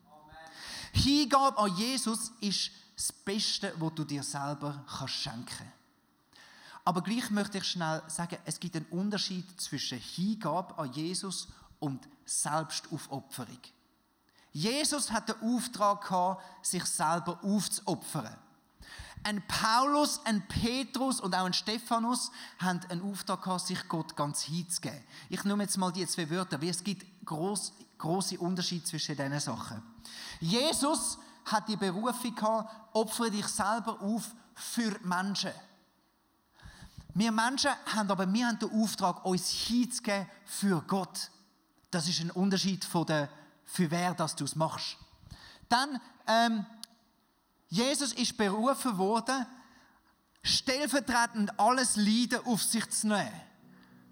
Hingabe 0.92 1.58
an 1.58 1.76
Jesus 1.76 2.32
ist 2.40 2.70
das 3.02 3.12
Beste, 3.12 3.74
was 3.78 3.94
du 3.94 4.04
dir 4.04 4.22
selber 4.22 4.84
kannst 4.86 5.14
schenken 5.14 5.72
Aber 6.84 7.02
gleich 7.02 7.30
möchte 7.30 7.58
ich 7.58 7.64
schnell 7.64 8.00
sagen, 8.06 8.38
es 8.44 8.60
gibt 8.60 8.76
einen 8.76 8.86
Unterschied 8.86 9.60
zwischen 9.60 9.98
Hingabe 9.98 10.78
an 10.78 10.92
Jesus 10.92 11.48
und 11.80 12.08
Selbstaufopferung. 12.24 13.58
Jesus 14.52 15.10
hat 15.10 15.28
den 15.28 15.40
Auftrag 15.42 16.02
gehabt, 16.02 16.44
sich 16.64 16.84
selber 16.84 17.40
aufzuopfern. 17.42 18.36
Ein 19.24 19.42
Paulus, 19.48 20.20
ein 20.24 20.46
Petrus 20.46 21.20
und 21.20 21.34
auch 21.34 21.44
ein 21.44 21.54
Stephanus 21.54 22.30
haben 22.58 22.80
einen 22.88 23.02
Auftrag 23.02 23.42
gehabt, 23.42 23.66
sich 23.66 23.88
Gott 23.88 24.14
ganz 24.14 24.42
hinzugeben. 24.42 25.02
Ich 25.28 25.42
nehme 25.42 25.64
jetzt 25.64 25.76
mal 25.76 25.92
die 25.92 26.06
zwei 26.06 26.30
Wörter, 26.30 26.60
weil 26.60 26.68
es 26.68 26.84
gibt 26.84 27.04
groß, 27.24 27.72
große 27.98 28.38
Unterschiede 28.38 28.84
zwischen 28.84 29.16
diesen 29.16 29.40
Sachen. 29.40 29.82
Jesus 30.40 31.18
hat 31.44 31.68
die 31.68 31.76
Berufung 31.76 32.34
gehabt, 32.34 32.94
opfere 32.94 33.30
dich 33.30 33.46
selber 33.46 34.00
auf 34.00 34.30
für 34.54 34.98
Menschen. 35.04 35.52
Wir 37.14 37.30
Menschen 37.30 37.70
haben 37.94 38.10
aber 38.10 38.32
wir 38.32 38.46
haben 38.46 38.58
den 38.58 38.70
Auftrag, 38.82 39.24
uns 39.24 39.50
hinzugeben 39.50 40.26
für 40.44 40.80
Gott. 40.82 41.30
Das 41.90 42.08
ist 42.08 42.20
ein 42.20 42.30
Unterschied 42.30 42.84
von 42.84 43.06
der 43.06 43.28
für 43.64 43.90
wer 43.90 44.14
das 44.14 44.36
du 44.36 44.44
es 44.44 44.54
machst. 44.54 44.96
Dann, 45.68 46.00
ähm, 46.26 46.66
Jesus 47.68 48.12
ist 48.12 48.36
berufen 48.36 48.98
worden, 48.98 49.46
stellvertretend 50.42 51.58
alles 51.58 51.96
Leiden 51.96 52.44
auf 52.44 52.62
sich 52.62 52.88
zu 52.90 53.08
nehmen, 53.08 53.32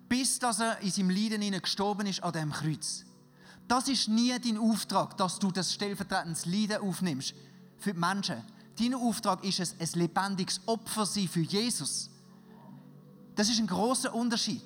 bis 0.08 0.38
dass 0.38 0.60
er 0.60 0.78
in 0.78 0.90
seinem 0.90 1.10
Leiden 1.10 1.60
gestorben 1.60 2.06
ist 2.06 2.22
an 2.22 2.32
dem 2.32 2.52
Kreuz. 2.52 3.04
Das 3.70 3.86
ist 3.86 4.08
nie 4.08 4.36
dein 4.36 4.58
Auftrag, 4.58 5.16
dass 5.16 5.38
du 5.38 5.52
das 5.52 5.72
stellvertretende 5.72 6.40
Leiden 6.46 6.82
aufnimmst 6.82 7.34
für 7.78 7.94
die 7.94 8.00
Menschen. 8.00 8.42
Dein 8.76 8.94
Auftrag 8.94 9.44
ist 9.44 9.60
es, 9.60 9.76
ein 9.78 10.00
lebendiges 10.00 10.60
Opfer 10.66 11.06
sein 11.06 11.28
für 11.28 11.42
Jesus. 11.42 12.10
Das 13.36 13.48
ist 13.48 13.60
ein 13.60 13.68
großer 13.68 14.12
Unterschied. 14.12 14.64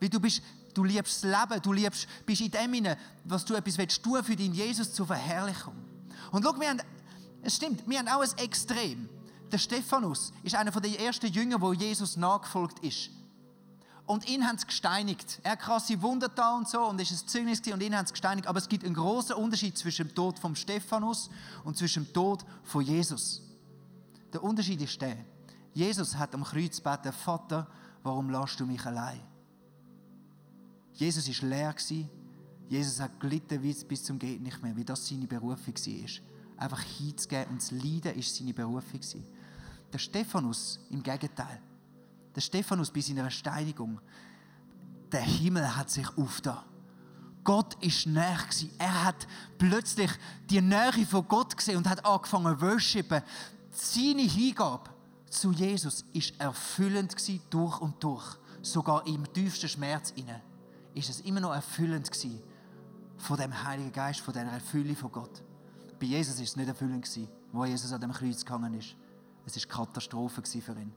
Weil 0.00 0.08
du 0.08 0.18
bist 0.18 0.42
Du 0.74 0.84
liebst 0.84 1.22
das 1.22 1.30
Leben, 1.30 1.62
du 1.62 1.72
liebst, 1.72 2.08
bist 2.24 2.40
in 2.40 2.50
dem 2.50 2.72
hinein, 2.72 2.96
was 3.24 3.44
du 3.44 3.54
etwas 3.54 3.76
willst 3.76 4.02
tun 4.02 4.24
für 4.24 4.34
deinen 4.34 4.54
Jesus 4.54 4.92
zur 4.92 5.06
Verherrlichung. 5.06 5.74
Und 6.32 6.42
schau, 6.42 6.58
wir 6.58 6.70
haben, 6.70 6.80
es 7.42 7.56
stimmt, 7.56 7.86
wir 7.86 7.98
haben 7.98 8.08
auch 8.08 8.22
ein 8.22 8.38
Extrem. 8.38 9.08
Der 9.52 9.58
Stephanus 9.58 10.32
ist 10.42 10.54
einer 10.54 10.70
der 10.70 10.98
ersten 10.98 11.26
Jünger, 11.26 11.60
wo 11.60 11.74
Jesus 11.74 12.16
nachgefolgt 12.16 12.78
ist. 12.78 13.10
Und 14.06 14.28
ihn 14.28 14.46
haben 14.46 14.58
sie 14.58 14.66
gesteinigt. 14.66 15.40
Er 15.42 15.52
hat 15.52 15.60
krasse 15.60 16.00
Wunder 16.02 16.28
da 16.28 16.56
und 16.56 16.68
so 16.68 16.80
und 16.86 17.00
ist 17.00 17.12
ein 17.12 17.28
Zeugnis 17.28 17.60
und 17.60 17.82
ihn 17.82 17.96
haben 17.96 18.06
sie 18.06 18.12
gesteinigt. 18.12 18.46
Aber 18.48 18.58
es 18.58 18.68
gibt 18.68 18.84
einen 18.84 18.94
großen 18.94 19.36
Unterschied 19.36 19.78
zwischen 19.78 20.08
dem 20.08 20.14
Tod 20.14 20.38
von 20.38 20.56
Stephanus 20.56 21.30
und 21.64 21.76
zwischen 21.76 22.04
dem 22.04 22.12
Tod 22.12 22.44
von 22.64 22.82
Jesus. 22.82 23.42
Der 24.32 24.42
Unterschied 24.42 24.80
ist 24.80 25.00
der, 25.00 25.16
Jesus 25.72 26.16
hat 26.16 26.34
am 26.34 26.44
Kreuz 26.44 26.82
gebeten, 26.82 27.12
Vater, 27.12 27.66
warum 28.02 28.30
lässt 28.30 28.60
du 28.60 28.66
mich 28.66 28.84
allein? 28.84 29.20
Jesus 30.94 31.28
war 31.42 31.48
leer. 31.48 31.74
Jesus 32.68 33.00
hat 33.00 33.20
gelitten 33.20 33.60
bis 33.60 34.04
zum 34.04 34.18
Geht 34.18 34.40
nicht 34.40 34.62
mehr, 34.62 34.74
wie 34.76 34.84
das 34.84 35.06
seine 35.06 35.26
Berufung 35.26 35.74
war. 35.74 36.10
Einfach 36.56 36.80
hinzugeben 36.80 37.52
und 37.52 37.62
zu 37.62 37.74
leiden 37.74 38.16
war 38.16 38.22
seine 38.22 38.54
Berufung. 38.54 39.00
Der 39.92 39.98
Stephanus 39.98 40.80
im 40.90 41.02
Gegenteil. 41.02 41.60
Der 42.34 42.40
Stephanus 42.40 42.90
bei 42.90 43.00
seiner 43.00 43.30
Steinigung. 43.30 44.00
Der 45.10 45.20
Himmel 45.20 45.76
hat 45.76 45.90
sich 45.90 46.08
aufgetan. 46.16 46.58
Gott 47.44 47.74
ist 47.82 48.06
näher 48.06 48.38
Er 48.78 49.04
hat 49.04 49.26
plötzlich 49.58 50.10
die 50.48 50.60
Nähe 50.60 51.06
von 51.08 51.26
Gott 51.26 51.56
gesehen 51.56 51.76
und 51.76 51.88
hat 51.88 52.04
angefangen 52.04 52.58
zu 52.58 52.66
worshipen. 52.66 53.22
Seine 53.70 54.22
Hingabe 54.22 54.90
zu 55.28 55.50
Jesus 55.50 56.04
ist 56.12 56.38
erfüllend 56.38 57.14
durch 57.50 57.80
und 57.80 58.02
durch. 58.02 58.36
Sogar 58.60 59.06
im 59.06 59.30
tiefsten 59.32 59.68
Schmerz 59.68 60.12
inne 60.14 60.40
ist 60.94 61.10
es 61.10 61.20
immer 61.20 61.40
noch 61.40 61.52
erfüllend 61.52 62.10
gewesen 62.10 62.40
von 63.16 63.36
dem 63.36 63.64
Heiligen 63.64 63.92
Geist, 63.92 64.20
von 64.20 64.34
dieser 64.34 64.46
Erfüllung 64.46 64.96
von 64.96 65.10
Gott. 65.10 65.42
Bei 65.98 66.06
Jesus 66.06 66.34
ist 66.34 66.50
es 66.50 66.56
nicht 66.56 66.68
erfüllend 66.68 67.04
gewesen, 67.04 67.28
wo 67.52 67.64
Jesus 67.64 67.92
an 67.92 68.00
dem 68.00 68.12
Kreuz 68.12 68.44
gegangen 68.44 68.74
ist. 68.74 68.94
Es 69.46 69.56
ist 69.56 69.68
Katastrophe 69.68 70.42
für 70.42 70.72
ihn. 70.72 70.92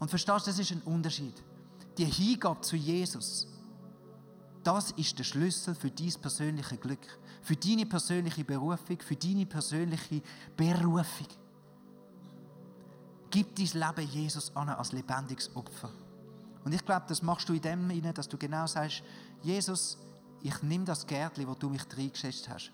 Und 0.00 0.08
verstehst 0.08 0.46
du, 0.46 0.50
das 0.50 0.58
ist 0.58 0.72
ein 0.72 0.82
Unterschied. 0.82 1.34
Die 1.96 2.06
Hingabe 2.06 2.62
zu 2.62 2.74
Jesus, 2.74 3.46
das 4.64 4.90
ist 4.92 5.18
der 5.18 5.24
Schlüssel 5.24 5.74
für 5.74 5.90
dein 5.90 6.12
persönliche 6.20 6.76
Glück, 6.76 7.06
für 7.42 7.54
deine 7.54 7.86
persönliche 7.86 8.44
Berufung, 8.44 8.98
für 9.00 9.16
deine 9.16 9.46
persönliche 9.46 10.22
Berufung. 10.56 11.28
Gib 13.30 13.54
dein 13.54 13.66
Leben 13.66 14.10
Jesus 14.10 14.54
an 14.56 14.70
als 14.70 14.92
lebendiges 14.92 15.54
Opfer. 15.54 15.90
Und 16.64 16.74
ich 16.74 16.84
glaube, 16.84 17.04
das 17.08 17.22
machst 17.22 17.48
du 17.48 17.54
in 17.54 17.62
dem 17.62 17.88
Sinne, 17.88 18.12
dass 18.12 18.28
du 18.28 18.36
genau 18.36 18.66
sagst, 18.66 19.02
Jesus, 19.42 19.98
ich 20.42 20.62
nehme 20.62 20.84
das 20.84 21.06
Gärtchen, 21.06 21.46
wo 21.46 21.54
du 21.54 21.68
mich 21.68 21.82
reingesetzt 21.96 22.48
hast. 22.48 22.72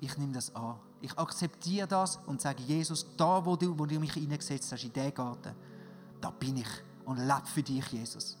Ich 0.00 0.16
nehme 0.16 0.32
das 0.32 0.54
an. 0.54 0.76
Ich 1.00 1.16
akzeptiere 1.18 1.86
das 1.86 2.16
und 2.26 2.40
sage, 2.40 2.62
Jesus, 2.62 3.06
da, 3.16 3.44
wo 3.44 3.56
du, 3.56 3.78
wo 3.78 3.86
du 3.86 3.98
mich 3.98 4.12
hineingesetzt 4.12 4.72
hast, 4.72 4.84
in 4.84 4.92
diesen 4.92 5.14
Garten, 5.14 5.54
da 6.20 6.30
bin 6.30 6.58
ich 6.58 6.68
und 7.04 7.18
lebe 7.18 7.46
für 7.46 7.62
dich, 7.62 7.86
Jesus. 7.88 8.36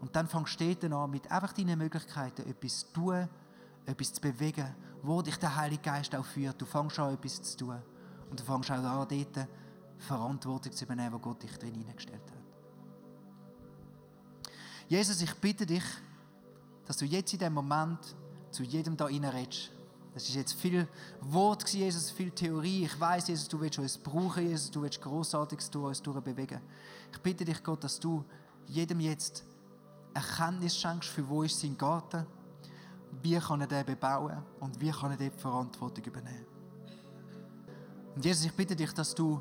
Und 0.00 0.14
dann 0.14 0.28
fangst 0.28 0.60
du 0.60 0.96
an, 0.96 1.10
mit 1.10 1.30
einfach 1.30 1.52
deinen 1.52 1.78
Möglichkeiten 1.78 2.48
etwas 2.48 2.80
zu 2.80 2.92
tun, 2.92 3.28
etwas 3.86 4.12
zu 4.12 4.20
bewegen, 4.20 4.74
wo 5.02 5.22
dich 5.22 5.36
der 5.36 5.56
Heilige 5.56 5.82
Geist 5.82 6.14
auch 6.14 6.24
führt. 6.24 6.60
Du 6.60 6.66
fängst 6.66 6.98
an, 6.98 7.14
etwas 7.14 7.42
zu 7.42 7.56
tun. 7.56 7.82
Und 8.30 8.38
du 8.38 8.44
fängst 8.44 8.70
auch 8.70 8.76
an, 8.76 9.08
dort 9.08 9.48
Verantwortung 9.98 10.72
zu 10.72 10.84
übernehmen, 10.84 11.12
wo 11.12 11.18
Gott 11.18 11.42
dich 11.42 11.56
drin 11.58 11.74
hineingestellt 11.74 12.22
hat. 12.22 12.38
Jesus, 14.88 15.20
ich 15.20 15.34
bitte 15.34 15.66
dich, 15.66 15.84
dass 16.86 16.96
du 16.96 17.04
jetzt 17.04 17.32
in 17.32 17.38
dem 17.40 17.52
Moment 17.52 17.98
zu 18.50 18.62
jedem 18.62 18.96
da 18.96 19.06
redest. 19.06 19.70
Das 20.14 20.28
ist 20.28 20.34
jetzt 20.34 20.54
viel 20.54 20.88
Wort, 21.20 21.68
Jesus, 21.68 22.10
viel 22.10 22.30
Theorie. 22.30 22.84
Ich 22.84 22.98
weiß, 22.98 23.28
Jesus, 23.28 23.48
du 23.48 23.60
willst 23.60 23.78
uns 23.78 23.98
brauchen, 23.98 24.48
Jesus, 24.48 24.70
du 24.70 24.82
willst 24.82 25.00
Großartiges 25.00 25.70
durch 25.70 25.86
uns 25.86 26.02
durchbewegen. 26.02 26.60
Ich 27.12 27.18
bitte 27.20 27.44
dich, 27.44 27.62
Gott, 27.62 27.84
dass 27.84 28.00
du 28.00 28.24
jedem 28.66 29.00
jetzt 29.00 29.44
Erkenntnis 30.14 30.76
schenkst, 30.76 31.08
für 31.08 31.28
wo 31.28 31.42
ist 31.42 31.60
sein 31.60 31.76
Garten, 31.76 32.26
wie 33.22 33.38
kann 33.38 33.60
er 33.60 33.66
den 33.66 33.86
bebauen 33.86 34.42
und 34.60 34.80
wie 34.80 34.90
kann 34.90 35.12
er 35.12 35.16
dort 35.16 35.40
Verantwortung 35.40 36.04
übernehmen. 36.04 36.46
Und 38.14 38.24
Jesus, 38.24 38.46
ich 38.46 38.52
bitte 38.52 38.74
dich, 38.74 38.92
dass 38.92 39.14
du 39.14 39.40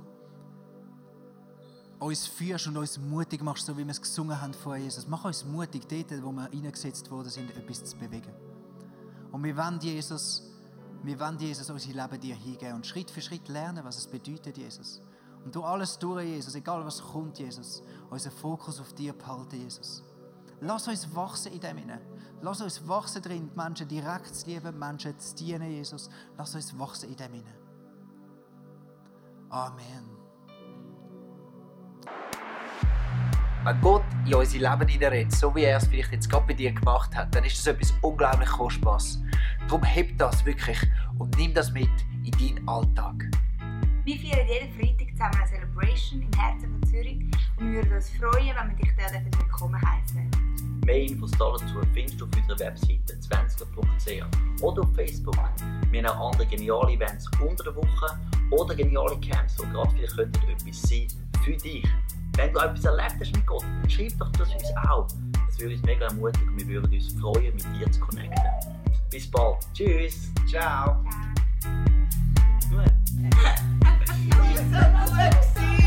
uns 2.00 2.28
führst 2.28 2.68
und 2.68 2.78
uns 2.78 2.98
mutig 2.98 3.42
machst, 3.42 3.66
so 3.66 3.76
wie 3.78 3.84
wir 3.84 3.92
es 3.92 4.02
gesungen 4.02 4.40
haben 4.40 4.54
vor 4.54 4.76
Jesus. 4.78 5.08
Mach 5.08 5.26
uns 5.26 5.44
mutig, 5.44 5.88
dort, 5.88 6.24
wo 6.24 6.32
wir 6.32 6.50
eingesetzt 6.52 7.10
worden 7.10 7.30
sind, 7.30 7.50
etwas 7.58 7.84
zu 7.84 7.98
bewegen. 7.98 8.34
Und 9.32 9.44
wir 9.44 9.58
wollen 9.58 9.80
Jesus, 9.80 10.44
wir 11.08 11.20
wollen 11.22 11.40
Jesus 11.40 11.70
unser 11.70 11.94
Leben 11.94 12.20
dir 12.20 12.36
hingeben 12.36 12.76
und 12.76 12.86
Schritt 12.86 13.10
für 13.10 13.22
Schritt 13.22 13.48
lernen, 13.48 13.84
was 13.86 13.98
es 13.98 14.08
bedeutet, 14.08 14.58
Jesus. 14.58 15.02
Und 15.46 15.56
du 15.56 15.64
alles 15.64 15.98
durch, 15.98 16.26
Jesus, 16.26 16.54
egal 16.56 16.86
was 16.86 17.02
kommt, 17.02 17.40
Jesus, 17.40 17.82
unseren 18.10 18.34
Fokus 18.34 18.82
auf 18.82 18.94
dir 18.94 19.14
behalten, 19.14 19.56
Jesus. 19.56 20.04
Lass 20.60 20.86
uns 20.88 21.16
wachsen 21.16 21.54
in 21.54 21.62
dem 21.62 21.78
hinein. 21.78 22.02
Lass 22.42 22.60
uns 22.60 22.86
wachsen 22.86 23.22
drin, 23.22 23.50
die 23.50 23.58
Menschen 23.58 23.88
direkt 23.88 24.36
zu 24.36 24.50
lieben, 24.50 24.78
Menschen 24.78 25.18
zu 25.18 25.34
dienen, 25.36 25.72
Jesus. 25.72 26.10
Lass 26.38 26.54
uns 26.56 26.78
wachsen 26.78 27.10
in 27.10 27.16
dem 27.16 27.32
hinein. 27.32 27.56
Amen. 29.50 30.18
Wenn 33.64 33.82
Gott 33.82 34.04
in 34.26 34.36
unser 34.36 34.58
Leben 34.58 34.88
hineinredet, 34.88 35.34
so 35.34 35.56
wie 35.56 35.64
er 35.64 35.78
es 35.78 35.88
vielleicht 35.88 36.12
jetzt 36.12 36.30
gerade 36.30 36.48
bei 36.48 36.54
dir 36.54 36.74
gemacht 36.74 37.16
hat, 37.16 37.34
dann 37.34 37.46
ist 37.46 37.58
das 37.58 37.68
etwas 37.68 37.94
unglaublich 38.02 38.50
Kostbares. 38.50 39.22
Darum 39.68 39.84
heb 39.84 40.18
das 40.18 40.46
wirklich 40.46 40.78
und 41.20 41.38
nimm 41.38 41.54
das 41.54 41.72
mit 41.74 41.90
in 42.24 42.32
deinen 42.32 42.70
Alltag. 42.70 43.30
Wir 44.06 44.18
feiern 44.18 44.48
jeden 44.48 44.72
Freitag 44.72 45.12
zusammen 45.12 45.36
eine 45.36 45.48
Celebration 45.50 46.22
im 46.22 46.40
Herzen 46.40 46.72
von 46.72 46.90
Zürich 46.90 47.20
und 47.58 47.74
wir 47.74 47.84
würden 47.84 47.92
uns 47.92 48.10
freuen, 48.12 48.56
wenn 48.56 48.70
wir 48.70 48.76
dich 48.78 48.94
dort 48.96 49.42
willkommen 49.42 49.82
heißen. 49.82 50.32
Mehr 50.86 51.02
Infos 51.02 51.32
dazu 51.32 51.82
findest 51.94 52.22
du 52.22 52.26
auf 52.26 52.32
unserer 52.38 52.60
Webseite 52.60 53.14
20.ch 53.16 54.64
oder 54.64 54.84
auf 54.84 54.96
Facebook. 54.96 55.36
Wir 55.92 56.04
haben 56.04 56.18
auch 56.18 56.32
andere 56.32 56.46
geniale 56.46 56.94
Events 56.94 57.30
unter 57.46 57.66
der 57.66 57.76
Woche 57.76 58.18
oder 58.52 58.74
geniale 58.74 59.20
Camps, 59.20 59.58
die 59.58 59.64
gerade 59.64 59.92
vielleicht 59.92 60.16
könnten 60.16 60.50
etwas 60.50 60.82
sein 60.82 61.08
für 61.44 61.58
dich 61.58 61.86
wenn 62.38 62.54
du 62.54 62.60
etwas 62.60 62.86
erlebt 62.86 63.16
hast 63.20 63.36
mit 63.36 63.46
Gott, 63.46 63.64
dann 63.64 63.90
schreib 63.90 64.18
doch 64.20 64.32
das 64.34 64.54
uns 64.54 64.64
auch. 64.90 65.08
Das 65.48 65.60
würde 65.60 65.74
uns 65.74 65.84
mega 65.84 66.06
ermutigen 66.06 66.50
und 66.50 66.58
wir 66.60 66.68
würden 66.68 66.94
uns 66.94 67.12
freuen, 67.14 67.54
mit 67.54 67.66
dir 67.76 67.92
zu 67.92 68.00
connecten. 68.00 68.44
Bis 69.10 69.30
bald. 69.30 69.58
Tschüss. 69.74 70.32
Ciao. 70.48 71.04
Ciao. 71.60 71.84
Gut. 72.70 72.94